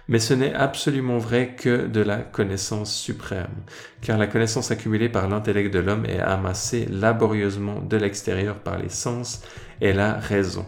Mais 0.08 0.20
ce 0.20 0.34
n'est 0.34 0.54
absolument 0.54 1.18
vrai 1.18 1.58
que 1.58 1.88
de 1.88 2.00
la 2.00 2.20
connaissance 2.20 2.96
suprême, 2.96 3.66
car 4.00 4.18
la 4.18 4.28
connaissance 4.28 4.72
accumulée 4.72 5.10
par 5.10 5.28
l'intellect 5.28 5.74
de 5.74 5.80
l'homme 5.80 6.06
est 6.06 6.22
amassée 6.22 6.86
laborieusement 6.90 7.82
de 7.82 7.98
l'extérieur 7.98 8.60
par 8.60 8.78
les 8.78 8.90
sens 8.90 9.42
et 9.82 9.92
la 9.92 10.14
raison. 10.14 10.66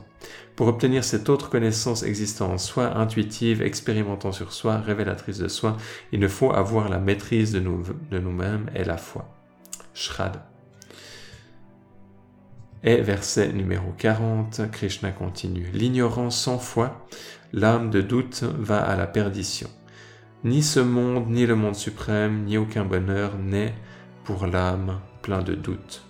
Pour 0.58 0.68
obtenir 0.68 1.06
cette 1.06 1.30
autre 1.30 1.50
connaissance 1.50 2.04
existant 2.04 2.52
en 2.52 2.58
soi, 2.58 2.98
intuitive, 2.98 3.62
expérimentant 3.62 4.34
sur 4.34 4.52
soi, 4.52 4.80
révélatrice 4.80 5.40
de 5.40 5.48
soi, 5.48 5.78
il 6.12 6.20
ne 6.20 6.28
faut 6.28 6.52
avoir 6.52 6.90
la 6.90 7.00
maîtrise 7.00 7.54
de, 7.54 7.62
nous, 7.62 7.84
de 8.12 8.20
nous-mêmes 8.20 8.70
et 8.76 8.84
la 8.84 8.98
foi. 8.98 9.34
Shrad. 9.94 10.53
Et 12.86 12.98
verset 12.98 13.54
numéro 13.54 13.94
40, 13.98 14.70
Krishna 14.70 15.12
continue. 15.12 15.70
L'ignorance 15.74 16.38
sans 16.38 16.58
foi, 16.58 17.08
l'âme 17.54 17.90
de 17.90 18.02
doute 18.02 18.44
va 18.44 18.84
à 18.84 18.98
la 18.98 19.08
perdition. 19.08 19.70
Ni 20.44 20.62
ce 20.62 20.82
monde, 20.82 21.30
ni 21.30 21.46
le 21.46 21.56
monde 21.56 21.76
suprême, 21.76 22.44
ni 22.44 22.58
aucun 22.58 22.84
bonheur 22.84 23.38
n'est 23.38 23.74
pour 24.26 24.48
l'âme 24.48 25.00
plein 25.22 25.42
de 25.42 25.54
doutes. 25.54 26.04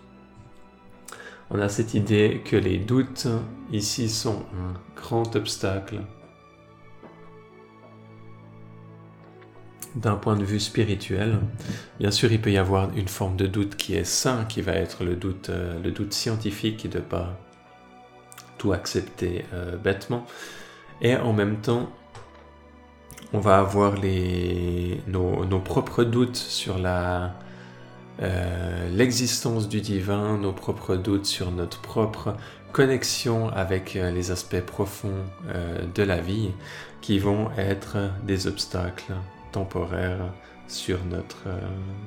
On 1.52 1.60
a 1.60 1.70
cette 1.70 1.94
idée 1.94 2.42
que 2.44 2.56
les 2.56 2.80
doutes 2.80 3.28
ici 3.72 4.10
sont 4.10 4.44
un 4.58 4.74
grand 5.00 5.36
obstacle 5.36 6.00
d'un 9.96 10.16
point 10.16 10.36
de 10.36 10.44
vue 10.44 10.60
spirituel. 10.60 11.40
Bien 12.00 12.12
sûr, 12.12 12.32
il 12.32 12.42
peut 12.42 12.52
y 12.52 12.58
avoir 12.58 12.90
une 12.96 13.08
forme 13.08 13.36
de 13.36 13.48
doute 13.48 13.76
qui 13.76 13.96
est 13.96 14.04
sain, 14.04 14.46
qui 14.46 14.62
va 14.62 14.74
être 14.74 15.04
le 15.04 15.16
doute, 15.16 15.50
euh, 15.50 15.80
le 15.84 16.12
scientifique 16.12 16.90
de 16.90 16.98
ne 16.98 17.04
pas 17.04 17.38
tout 18.58 18.74
accepter 18.74 19.46
euh, 19.54 19.78
bêtement. 19.78 20.26
Et 21.02 21.16
en 21.16 21.34
même 21.34 21.58
temps, 21.58 21.92
on 23.34 23.40
va 23.40 23.60
avoir 23.60 23.96
nos, 25.08 25.60
propres 25.60 26.04
doutes 26.04 26.36
sur 26.36 26.78
euh, 26.86 27.30
l'existence 28.92 29.68
du 29.68 29.82
divin, 29.82 30.38
nos 30.38 30.54
propres 30.54 30.96
doutes 30.96 31.26
sur 31.26 31.52
notre 31.52 31.82
propre 31.82 32.36
connexion 32.72 33.50
avec 33.50 33.94
les 33.94 34.32
aspects 34.32 34.62
profonds 34.62 35.24
de 35.94 36.04
la 36.04 36.20
vie 36.20 36.52
qui 37.02 37.20
vont 37.20 37.52
être 37.58 37.98
des 38.26 38.48
obstacles 38.48 39.14
temporaire 39.54 40.34
sur 40.68 41.04
notre, 41.06 41.48
euh, 41.48 41.60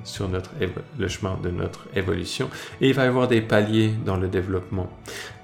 sur 0.04 0.28
notre 0.28 0.50
le 0.98 1.08
chemin 1.08 1.38
de 1.42 1.50
notre 1.50 1.88
évolution. 1.94 2.50
Et 2.80 2.88
il 2.88 2.94
va 2.94 3.04
y 3.04 3.08
avoir 3.08 3.28
des 3.28 3.40
paliers 3.40 3.92
dans 4.04 4.16
le 4.16 4.28
développement 4.28 4.90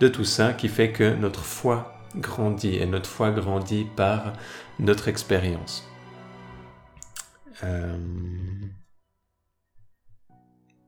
de 0.01 0.09
tout 0.09 0.25
ça 0.25 0.53
qui 0.53 0.69
fait 0.69 0.93
que 0.93 1.15
notre 1.15 1.41
foi 1.41 1.95
grandit 2.17 2.77
et 2.77 2.87
notre 2.87 3.09
foi 3.09 3.31
grandit 3.31 3.87
par 3.97 4.35
notre 4.79 5.09
expérience. 5.09 5.89
Euh, 7.65 7.97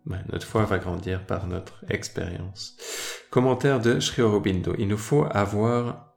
notre 0.06 0.46
foi 0.46 0.64
va 0.64 0.78
grandir 0.78 1.24
par 1.24 1.46
notre 1.46 1.84
expérience. 1.88 2.76
Commentaire 3.30 3.80
de 3.80 4.00
Sri 4.00 4.22
Aurobindo. 4.22 4.74
Il 4.78 4.88
nous 4.88 4.98
faut 4.98 5.24
avoir 5.30 6.13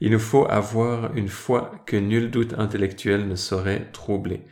Il 0.00 0.12
nous 0.12 0.18
faut 0.18 0.46
avoir 0.48 1.14
une 1.14 1.28
foi 1.28 1.72
que 1.86 1.96
nul 1.96 2.30
doute 2.30 2.54
intellectuel 2.58 3.28
ne 3.28 3.34
saurait 3.34 3.90
troubler. 3.92 4.42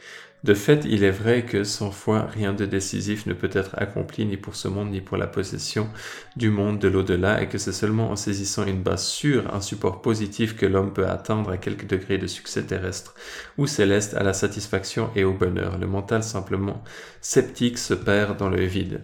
De 0.45 0.55
fait, 0.55 0.85
il 0.85 1.03
est 1.03 1.11
vrai 1.11 1.45
que 1.45 1.65
sans 1.65 1.91
foi, 1.91 2.23
rien 2.27 2.53
de 2.53 2.65
décisif 2.65 3.27
ne 3.27 3.33
peut 3.33 3.51
être 3.53 3.75
accompli 3.77 4.25
ni 4.25 4.37
pour 4.37 4.55
ce 4.55 4.69
monde 4.69 4.91
ni 4.91 5.01
pour 5.01 5.17
la 5.17 5.27
possession 5.27 5.89
du 6.37 6.51
monde 6.51 6.79
de 6.79 6.87
l'au-delà 6.87 7.43
et 7.43 7.49
que 7.49 7.59
c'est 7.59 7.73
seulement 7.73 8.11
en 8.11 8.17
saisissant 8.17 8.65
une 8.65 8.83
base 8.83 9.05
sûre, 9.05 9.53
un 9.53 9.61
support 9.61 10.01
positif 10.01 10.55
que 10.55 10.67
l'homme 10.67 10.93
peut 10.93 11.09
atteindre 11.09 11.51
à 11.51 11.59
quelque 11.59 11.87
degré 11.87 12.19
de 12.19 12.29
succès 12.29 12.63
terrestre 12.65 13.15
ou 13.57 13.67
céleste 13.67 14.15
à 14.15 14.23
la 14.23 14.33
satisfaction 14.33 15.11
et 15.17 15.25
au 15.25 15.33
bonheur. 15.33 15.77
Le 15.77 15.89
mental 15.89 16.23
simplement 16.23 16.85
sceptique 17.21 17.79
se 17.79 17.95
perd 17.95 18.39
dans 18.39 18.49
le 18.49 18.65
vide. 18.65 19.03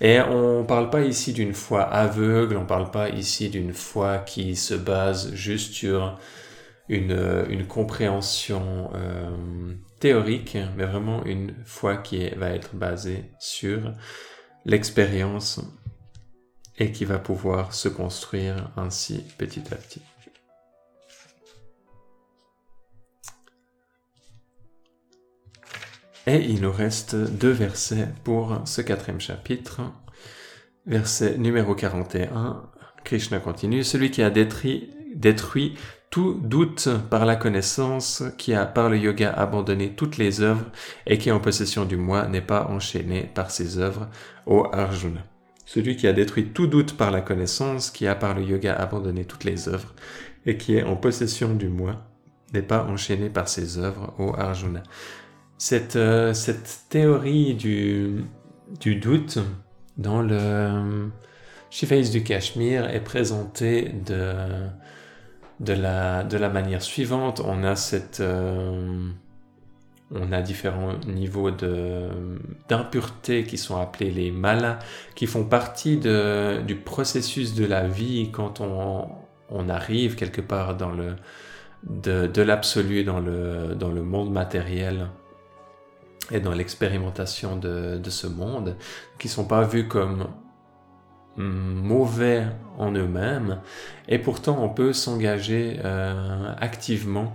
Et 0.00 0.20
on 0.20 0.60
ne 0.60 0.66
parle 0.66 0.90
pas 0.90 1.02
ici 1.02 1.32
d'une 1.32 1.54
foi 1.54 1.82
aveugle, 1.82 2.56
on 2.56 2.62
ne 2.62 2.66
parle 2.66 2.90
pas 2.90 3.08
ici 3.08 3.48
d'une 3.48 3.72
foi 3.72 4.18
qui 4.18 4.56
se 4.56 4.74
base 4.74 5.32
juste 5.34 5.72
sur 5.72 6.18
une, 6.88 7.66
compréhension 7.66 8.90
euh, 8.94 9.30
théorique, 10.00 10.58
mais 10.76 10.84
vraiment 10.84 11.24
une 11.24 11.54
foi 11.64 11.96
qui 11.96 12.28
va 12.30 12.50
être 12.50 12.74
basée 12.74 13.24
sur 13.38 13.92
l'expérience 14.64 15.60
et 16.78 16.92
qui 16.92 17.04
va 17.04 17.18
pouvoir 17.18 17.72
se 17.72 17.88
construire 17.88 18.70
ainsi 18.76 19.24
petit 19.38 19.62
à 19.70 19.76
petit. 19.76 20.02
Et 26.26 26.38
il 26.38 26.62
nous 26.62 26.72
reste 26.72 27.14
deux 27.14 27.50
versets 27.50 28.08
pour 28.24 28.62
ce 28.64 28.80
quatrième 28.80 29.20
chapitre. 29.20 29.82
Verset 30.86 31.36
numéro 31.36 31.74
41, 31.74 32.62
Krishna 33.04 33.40
continue, 33.40 33.84
celui 33.84 34.10
qui 34.10 34.22
a 34.22 34.30
détruit, 34.30 35.74
tout 36.08 36.40
doute 36.42 36.88
par 37.10 37.26
la 37.26 37.36
connaissance, 37.36 38.22
qui 38.38 38.54
a 38.54 38.64
par 38.64 38.88
le 38.88 38.96
yoga 38.96 39.32
abandonné 39.32 39.94
toutes 39.94 40.16
les 40.16 40.40
œuvres 40.40 40.64
et 41.06 41.18
qui 41.18 41.28
est 41.28 41.32
en 41.32 41.40
possession 41.40 41.84
du 41.84 41.98
moi 41.98 42.26
n'est 42.26 42.40
pas 42.40 42.68
enchaîné 42.68 43.30
par 43.34 43.50
ses 43.50 43.78
œuvres, 43.78 44.08
ô 44.46 44.66
Arjuna. 44.72 45.20
Celui 45.66 45.96
qui 45.96 46.06
a 46.06 46.14
détruit 46.14 46.52
tout 46.54 46.66
doute 46.66 46.96
par 46.96 47.10
la 47.10 47.20
connaissance, 47.20 47.90
qui 47.90 48.06
a 48.06 48.14
par 48.14 48.34
le 48.34 48.42
yoga 48.42 48.74
abandonné 48.74 49.26
toutes 49.26 49.44
les 49.44 49.68
œuvres 49.68 49.94
et 50.46 50.56
qui 50.56 50.76
est 50.76 50.84
en 50.84 50.96
possession 50.96 51.52
du 51.54 51.68
moi 51.68 52.02
n'est 52.54 52.62
pas 52.62 52.84
enchaîné 52.84 53.28
par 53.28 53.48
ses 53.48 53.76
œuvres, 53.76 54.14
ô 54.18 54.34
Arjuna. 54.34 54.82
Cette, 55.66 55.96
euh, 55.96 56.34
cette 56.34 56.80
théorie 56.90 57.54
du, 57.54 58.26
doute 59.00 59.38
dans 59.96 60.20
le 60.20 61.10
Shivaïs 61.70 62.10
du 62.10 62.22
Cachemire 62.22 62.90
est 62.90 63.02
présentée 63.02 63.90
de, 64.04 65.72
la, 65.72 66.48
manière 66.50 66.82
suivante. 66.82 67.40
On 67.42 67.64
a. 67.64 67.76
Euh, 68.20 69.08
différents 70.42 70.98
niveaux 71.06 71.50
d'impureté 72.68 73.44
qui 73.44 73.56
sont 73.56 73.80
appelés 73.80 74.10
les 74.10 74.30
malas, 74.30 74.80
qui 75.14 75.26
font 75.26 75.44
partie 75.44 75.96
du 75.96 76.76
processus 76.76 77.54
de 77.54 77.64
la 77.64 77.88
vie 77.88 78.28
quand 78.30 78.60
on, 78.60 79.68
arrive 79.70 80.14
quelque 80.14 80.42
part 80.42 80.76
dans 80.76 80.92
le, 80.92 81.16
de, 81.84 82.42
l'absolu 82.42 83.02
dans 83.02 83.18
le 83.18 84.02
monde 84.02 84.30
matériel 84.30 85.08
et 86.30 86.40
dans 86.40 86.52
l'expérimentation 86.52 87.56
de, 87.56 88.00
ce 88.08 88.26
monde, 88.26 88.76
qui 89.18 89.28
sont 89.28 89.44
pas 89.44 89.62
vus 89.62 89.88
comme 89.88 90.28
mauvais 91.36 92.46
en 92.78 92.92
eux-mêmes, 92.92 93.60
et 94.08 94.18
pourtant 94.18 94.62
on 94.62 94.68
peut 94.68 94.92
s'engager 94.92 95.80
euh, 95.84 96.52
activement 96.58 97.34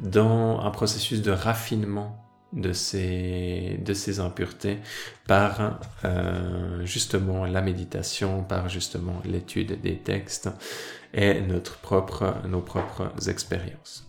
dans 0.00 0.60
un 0.60 0.70
processus 0.70 1.22
de 1.22 1.30
raffinement 1.30 2.26
de 2.52 2.72
ces, 2.72 3.78
de 3.84 3.92
ces 3.92 4.20
impuretés 4.20 4.78
par 5.26 5.80
euh, 6.04 6.84
justement 6.84 7.44
la 7.44 7.60
méditation, 7.60 8.42
par 8.42 8.68
justement 8.68 9.20
l'étude 9.24 9.80
des 9.80 9.98
textes 9.98 10.48
et 11.12 11.40
notre 11.40 11.78
propre, 11.78 12.36
nos 12.48 12.60
propres 12.60 13.28
expériences. 13.28 14.05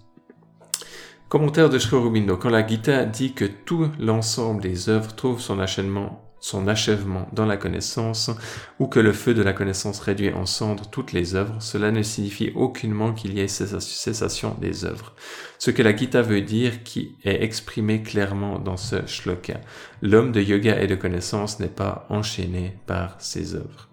Commentaire 1.30 1.70
de 1.70 1.78
Sri. 1.78 1.98
Quand 2.40 2.50
la 2.50 2.66
Gita 2.66 3.04
dit 3.04 3.34
que 3.34 3.44
tout 3.44 3.90
l'ensemble 4.00 4.62
des 4.62 4.88
œuvres 4.88 5.14
trouve 5.14 5.42
son 5.42 5.60
achèvement, 5.60 6.24
son 6.40 6.70
achèvement 6.70 7.28
dans 7.34 7.46
la 7.46 7.58
connaissance, 7.58 8.32
ou 8.80 8.88
que 8.88 9.02
le 9.02 9.12
feu 9.12 9.34
de 9.34 9.42
la 9.42 9.52
connaissance 9.52 10.00
réduit 10.00 10.32
en 10.34 10.46
cendres 10.46 10.90
toutes 10.90 11.12
les 11.12 11.36
œuvres, 11.36 11.62
cela 11.62 11.92
ne 11.92 12.02
signifie 12.02 12.54
aucunement 12.56 13.12
qu'il 13.12 13.34
y 13.34 13.42
ait 13.42 13.50
cessation 13.50 14.56
des 14.62 14.86
œuvres. 14.86 15.16
Ce 15.60 15.70
que 15.70 15.84
la 15.84 15.94
Gita 15.94 16.22
veut 16.22 16.40
dire 16.40 16.84
qui 16.84 17.18
est 17.26 17.44
exprimé 17.44 18.04
clairement 18.04 18.58
dans 18.58 18.78
ce 18.78 19.06
shloka. 19.06 19.60
L'homme 20.02 20.32
de 20.32 20.40
yoga 20.40 20.80
et 20.80 20.88
de 20.88 20.96
connaissance 20.96 21.60
n'est 21.60 21.68
pas 21.68 22.06
enchaîné 22.10 22.78
par 22.86 23.20
ses 23.20 23.54
œuvres. 23.54 23.87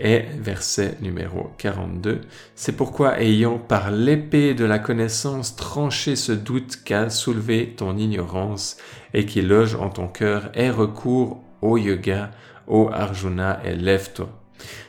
Et 0.00 0.26
verset 0.38 0.96
numéro 1.00 1.50
42, 1.58 2.20
c'est 2.54 2.76
pourquoi 2.76 3.20
ayant 3.20 3.58
par 3.58 3.90
l'épée 3.90 4.54
de 4.54 4.64
la 4.64 4.78
connaissance 4.78 5.56
tranché 5.56 6.14
ce 6.14 6.30
doute 6.30 6.78
qu'a 6.84 7.10
soulevé 7.10 7.74
ton 7.76 7.96
ignorance 7.96 8.76
et 9.12 9.26
qui 9.26 9.42
loge 9.42 9.74
en 9.74 9.88
ton 9.88 10.06
cœur, 10.06 10.50
aie 10.54 10.70
recours 10.70 11.42
au 11.62 11.76
yoga, 11.78 12.30
ô 12.68 12.90
Arjuna, 12.92 13.60
et 13.64 13.74
lève-toi. 13.74 14.28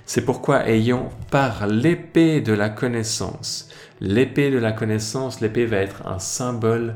C'est 0.05 0.25
pourquoi 0.25 0.67
ayant 0.67 1.09
par 1.31 1.65
l'épée 1.65 2.41
de 2.41 2.53
la 2.53 2.69
connaissance, 2.69 3.67
l'épée 4.01 4.51
de 4.51 4.59
la 4.59 4.71
connaissance, 4.71 5.41
l'épée 5.41 5.65
va 5.65 5.77
être 5.77 6.07
un 6.07 6.19
symbole 6.19 6.93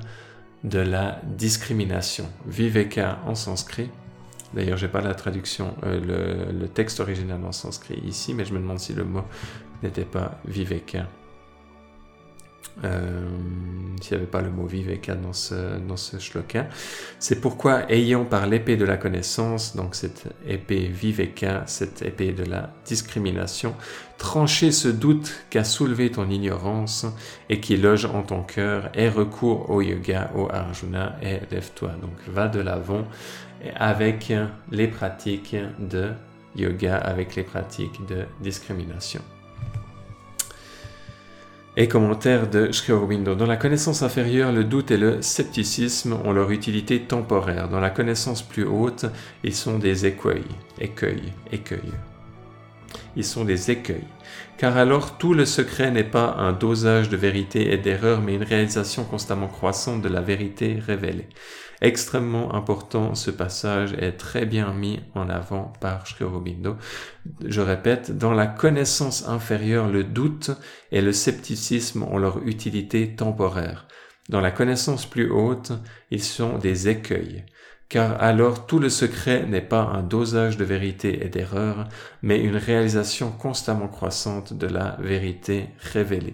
de 0.63 0.79
la 0.79 1.19
discrimination. 1.23 2.25
Viveka 2.45 3.19
en 3.25 3.33
sanskrit, 3.33 3.89
D'ailleurs, 4.53 4.77
j'ai 4.77 4.87
pas 4.87 5.01
la 5.01 5.15
traduction, 5.15 5.75
euh, 5.83 6.51
le, 6.51 6.67
texte 6.67 6.99
original 6.99 7.43
en 7.43 7.51
sanskrit 7.51 8.01
ici, 8.05 8.33
mais 8.33 8.45
je 8.45 8.53
me 8.53 8.59
demande 8.59 8.79
si 8.79 8.93
le 8.93 9.03
mot 9.03 9.23
n'était 9.81 10.05
pas 10.05 10.39
viveka. 10.45 11.07
Euh, 12.83 13.29
s'il 14.01 14.17
n'y 14.17 14.23
avait 14.23 14.31
pas 14.31 14.41
le 14.41 14.49
mot 14.49 14.65
viveka 14.65 15.13
dans 15.13 15.33
ce, 15.33 15.77
dans 15.77 15.95
ce 15.95 16.17
shloka. 16.17 16.67
C'est 17.19 17.39
pourquoi, 17.39 17.89
ayant 17.91 18.25
par 18.25 18.47
l'épée 18.47 18.77
de 18.77 18.83
la 18.83 18.97
connaissance, 18.97 19.75
donc 19.75 19.93
cette 19.93 20.25
épée 20.47 20.87
viveka, 20.87 21.63
cette 21.67 22.01
épée 22.01 22.31
de 22.31 22.43
la 22.43 22.71
discrimination, 22.85 23.75
tranché 24.17 24.71
ce 24.71 24.87
doute 24.87 25.33
qu'a 25.51 25.63
soulevé 25.63 26.09
ton 26.09 26.29
ignorance 26.29 27.05
et 27.49 27.59
qui 27.59 27.77
loge 27.77 28.05
en 28.05 28.23
ton 28.23 28.41
cœur, 28.41 28.89
et 28.95 29.07
recours 29.07 29.69
au 29.69 29.81
yoga, 29.81 30.31
au 30.35 30.49
Arjuna, 30.51 31.15
et 31.21 31.39
lève-toi. 31.51 31.91
Donc 32.01 32.13
va 32.27 32.47
de 32.47 32.59
l'avant 32.59 33.05
avec 33.75 34.33
les 34.71 34.87
pratiques 34.87 35.55
de 35.79 36.11
yoga, 36.55 36.97
avec 36.97 37.35
les 37.35 37.43
pratiques 37.43 38.05
de 38.07 38.25
discrimination. 38.41 39.21
Et 41.75 41.87
commentaire 41.87 42.47
de 42.47 42.71
Sri. 42.71 42.93
Dans 43.23 43.47
la 43.47 43.57
connaissance 43.57 44.03
inférieure, 44.03 44.51
le 44.51 44.63
doute 44.63 44.91
et 44.91 44.97
le 44.97 45.23
scepticisme 45.23 46.13
ont 46.23 46.31
leur 46.31 46.51
utilité 46.51 46.99
temporaire. 46.99 47.67
Dans 47.67 47.79
la 47.79 47.89
connaissance 47.89 48.43
plus 48.43 48.63
haute, 48.63 49.05
ils 49.43 49.55
sont 49.55 49.79
des 49.79 50.05
écueils, 50.05 50.45
écueils, 50.79 51.33
écueils. 51.51 51.93
Ils 53.15 53.25
sont 53.25 53.43
des 53.43 53.71
écueils. 53.71 54.05
Car 54.57 54.77
alors 54.77 55.17
tout 55.17 55.33
le 55.33 55.45
secret 55.45 55.89
n'est 55.89 56.03
pas 56.03 56.35
un 56.37 56.51
dosage 56.51 57.09
de 57.09 57.17
vérité 57.17 57.73
et 57.73 57.77
d'erreur, 57.77 58.21
mais 58.21 58.35
une 58.35 58.43
réalisation 58.43 59.03
constamment 59.03 59.47
croissante 59.47 60.03
de 60.03 60.09
la 60.09 60.21
vérité 60.21 60.77
révélée 60.79 61.27
extrêmement 61.83 62.55
important. 62.55 63.13
Ce 63.13 63.29
passage 63.29 63.93
est 63.99 64.13
très 64.13 64.45
bien 64.45 64.73
mis 64.73 65.01
en 65.13 65.29
avant 65.29 65.73
par 65.79 66.07
Sri 66.07 66.23
Aurobindo. 66.23 66.77
Je 67.45 67.61
répète, 67.61 68.17
dans 68.17 68.33
la 68.33 68.47
connaissance 68.47 69.27
inférieure, 69.27 69.89
le 69.89 70.03
doute 70.03 70.51
et 70.91 71.01
le 71.01 71.11
scepticisme 71.11 72.03
ont 72.03 72.17
leur 72.17 72.39
utilité 72.47 73.15
temporaire. 73.15 73.87
Dans 74.29 74.41
la 74.41 74.51
connaissance 74.51 75.05
plus 75.05 75.29
haute, 75.29 75.73
ils 76.09 76.23
sont 76.23 76.57
des 76.57 76.89
écueils 76.89 77.45
car 77.93 78.19
alors 78.23 78.65
tout 78.65 78.79
le 78.79 78.89
secret 78.89 79.45
n'est 79.45 79.61
pas 79.61 79.83
un 79.83 80.01
dosage 80.01 80.57
de 80.57 80.63
vérité 80.63 81.23
et 81.23 81.29
d'erreur, 81.29 81.87
mais 82.23 82.39
une 82.39 82.55
réalisation 82.55 83.29
constamment 83.29 83.87
croissante 83.87 84.51
de 84.51 84.65
la 84.65 84.97
vérité 84.99 85.67
révélée. 85.77 86.33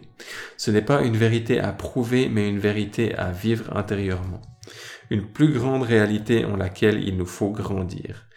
Ce 0.56 0.72
n'est 0.72 0.82
pas 0.82 1.02
une 1.02 1.18
vérité 1.18 1.60
à 1.60 1.74
prouver, 1.74 2.30
mais 2.30 2.48
une 2.48 2.60
vérité 2.60 3.14
à 3.14 3.32
vivre 3.32 3.76
intérieurement 3.76 4.40
une 5.10 5.26
plus 5.32 5.52
grande 5.52 5.84
réalité 5.84 6.46
en 6.46 6.56
laquelle 6.56 7.04
il 7.08 7.18
nous 7.18 7.26
faut 7.26 7.52
grandir. 7.52 8.28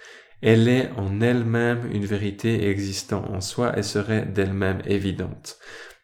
Elle 0.41 0.69
est 0.69 0.91
en 0.97 1.21
elle-même 1.21 1.89
une 1.93 2.05
vérité 2.05 2.69
existant 2.69 3.25
en 3.31 3.41
soi 3.41 3.79
et 3.79 3.83
serait 3.83 4.27
d'elle-même 4.27 4.83
évidente. 4.87 5.59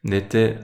N'était 0.05 0.57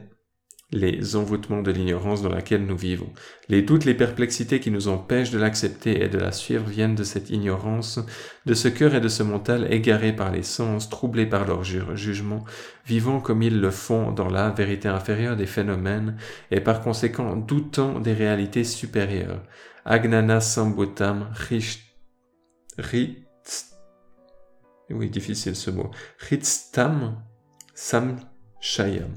les 0.74 1.14
envoûtements 1.14 1.62
de 1.62 1.70
l'ignorance 1.70 2.20
dans 2.20 2.28
laquelle 2.28 2.66
nous 2.66 2.76
vivons. 2.76 3.12
Les 3.48 3.62
doutes, 3.62 3.84
les 3.84 3.94
perplexités 3.94 4.58
qui 4.58 4.72
nous 4.72 4.88
empêchent 4.88 5.30
de 5.30 5.38
l'accepter 5.38 6.02
et 6.02 6.08
de 6.08 6.18
la 6.18 6.32
suivre 6.32 6.66
viennent 6.68 6.96
de 6.96 7.04
cette 7.04 7.30
ignorance, 7.30 8.00
de 8.44 8.54
ce 8.54 8.66
cœur 8.66 8.94
et 8.96 9.00
de 9.00 9.08
ce 9.08 9.22
mental 9.22 9.72
égarés 9.72 10.12
par 10.12 10.32
les 10.32 10.42
sens, 10.42 10.90
troublés 10.90 11.26
par 11.26 11.46
leur 11.46 11.62
jugement, 11.62 12.44
vivant 12.86 13.20
comme 13.20 13.42
ils 13.42 13.60
le 13.60 13.70
font 13.70 14.10
dans 14.10 14.28
la 14.28 14.50
vérité 14.50 14.88
inférieure 14.88 15.36
des 15.36 15.46
phénomènes 15.46 16.16
et 16.50 16.60
par 16.60 16.80
conséquent 16.80 17.36
doutant 17.36 18.00
des 18.00 18.12
réalités 18.12 18.64
supérieures. 18.64 19.42
Agnana 19.84 20.40
Sambutam 20.40 21.30
oui, 24.90 25.08
difficile 25.08 25.56
ce 25.56 25.70
mot, 25.70 25.90
Ritstam 26.18 27.22
Samshayam. 27.74 29.12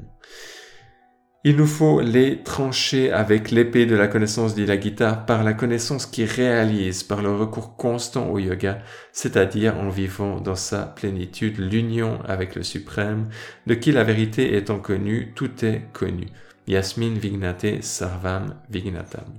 Il 1.44 1.56
nous 1.56 1.68
faut 1.68 2.02
les 2.02 2.42
trancher 2.44 3.12
avec 3.12 3.52
l'épée 3.52 3.86
de 3.86 3.96
la 3.96 4.08
connaissance, 4.08 4.56
dit 4.56 4.66
la 4.66 4.76
guitare, 4.76 5.26
par 5.26 5.44
la 5.44 5.54
connaissance 5.54 6.06
qui 6.06 6.26
réalise, 6.26 7.04
par 7.04 7.22
le 7.22 7.32
recours 7.32 7.76
constant 7.78 8.30
au 8.30 8.40
yoga, 8.40 8.80
c'est-à-dire 9.12 9.78
en 9.78 9.90
vivant 9.90 10.42
dans 10.42 10.56
sa 10.56 10.84
plénitude 10.84 11.60
l'union 11.60 12.20
avec 12.26 12.56
le 12.56 12.64
suprême, 12.64 13.30
de 13.68 13.76
qui 13.76 13.92
la 13.92 14.04
vérité 14.04 14.58
étant 14.58 14.80
connue, 14.80 15.32
tout 15.36 15.64
est 15.64 15.84
connu. 15.94 16.26
Yasmin 16.68 17.14
Vignate 17.14 17.82
Sarvam 17.82 18.56
Vignatam. 18.70 19.34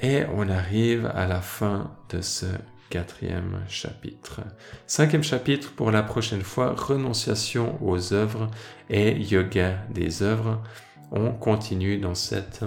Et 0.00 0.22
on 0.32 0.48
arrive 0.48 1.10
à 1.12 1.26
la 1.26 1.40
fin 1.40 1.90
de 2.10 2.20
ce 2.20 2.46
quatrième 2.90 3.62
chapitre. 3.68 4.40
Cinquième 4.86 5.22
chapitre 5.22 5.72
pour 5.72 5.90
la 5.90 6.02
prochaine 6.02 6.42
fois, 6.42 6.74
renonciation 6.74 7.78
aux 7.82 8.12
œuvres 8.12 8.50
et 8.90 9.12
yoga 9.16 9.78
des 9.90 10.22
œuvres. 10.22 10.62
On 11.10 11.32
continue 11.32 11.98
dans 11.98 12.14
cette 12.14 12.64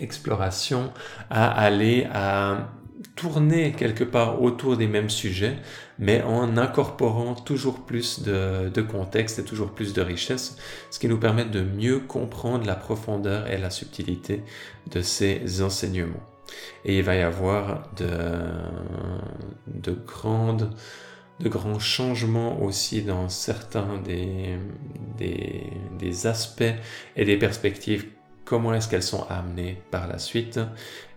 exploration 0.00 0.92
à 1.30 1.48
aller 1.50 2.06
à 2.12 2.68
tourner 3.14 3.72
quelque 3.72 4.04
part 4.04 4.42
autour 4.42 4.76
des 4.76 4.86
mêmes 4.86 5.10
sujets, 5.10 5.56
mais 5.98 6.22
en 6.22 6.56
incorporant 6.56 7.34
toujours 7.34 7.84
plus 7.84 8.22
de, 8.22 8.82
contexte 8.82 9.38
et 9.38 9.44
toujours 9.44 9.72
plus 9.72 9.92
de 9.92 10.02
richesse, 10.02 10.56
ce 10.90 10.98
qui 10.98 11.08
nous 11.08 11.18
permet 11.18 11.44
de 11.44 11.60
mieux 11.60 12.00
comprendre 12.00 12.66
la 12.66 12.76
profondeur 12.76 13.50
et 13.50 13.58
la 13.58 13.70
subtilité 13.70 14.42
de 14.90 15.02
ces 15.02 15.62
enseignements. 15.62 16.27
Et 16.84 16.98
il 16.98 17.02
va 17.04 17.14
y 17.16 17.22
avoir 17.22 17.90
de, 17.96 18.08
de, 19.66 19.92
grandes, 19.92 20.70
de 21.40 21.48
grands 21.48 21.78
changements 21.78 22.62
aussi 22.62 23.02
dans 23.02 23.28
certains 23.28 23.98
des, 23.98 24.58
des, 25.16 25.64
des 25.98 26.26
aspects 26.26 26.74
et 27.16 27.24
des 27.24 27.36
perspectives. 27.36 28.06
Comment 28.44 28.72
est-ce 28.74 28.88
qu'elles 28.88 29.02
sont 29.02 29.26
amenées 29.28 29.82
par 29.90 30.06
la 30.06 30.18
suite? 30.18 30.60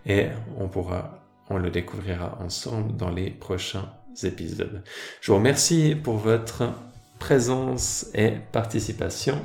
Et 0.04 0.26
on 0.58 0.68
pourra, 0.68 1.22
on 1.48 1.58
le 1.58 1.70
découvrira 1.70 2.38
ensemble 2.40 2.96
dans 2.96 3.10
les 3.10 3.30
prochains 3.30 3.90
épisodes. 4.22 4.82
Je 5.20 5.30
vous 5.30 5.38
remercie 5.38 5.94
pour 5.94 6.16
votre 6.16 6.74
présence 7.18 8.08
et 8.14 8.32
participation 8.50 9.40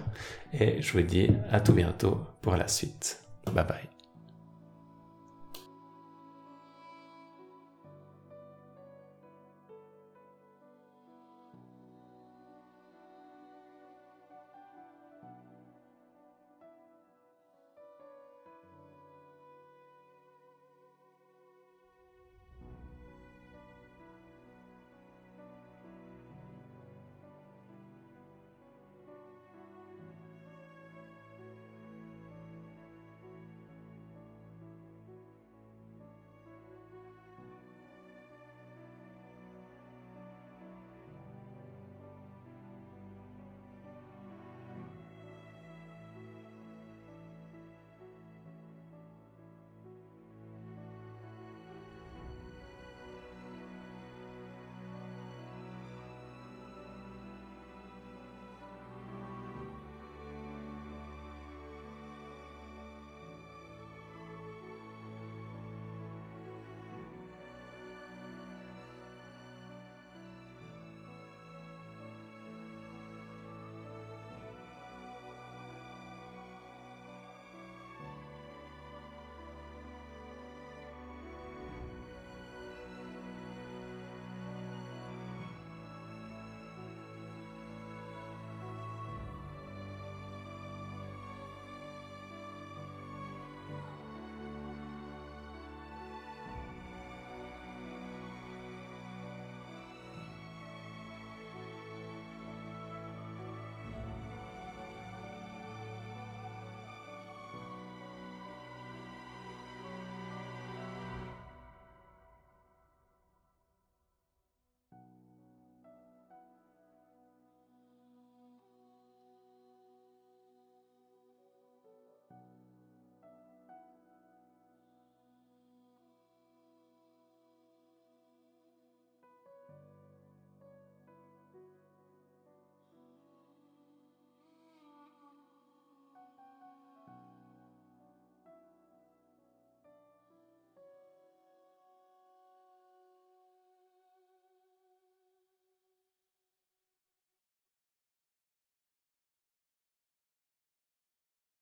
et 0.51 0.81
je 0.81 0.91
vous 0.93 1.03
dis 1.03 1.29
à 1.51 1.59
tout 1.59 1.73
bientôt 1.73 2.19
pour 2.41 2.55
la 2.55 2.67
suite. 2.67 3.21
Bye 3.45 3.65
bye. 3.65 3.96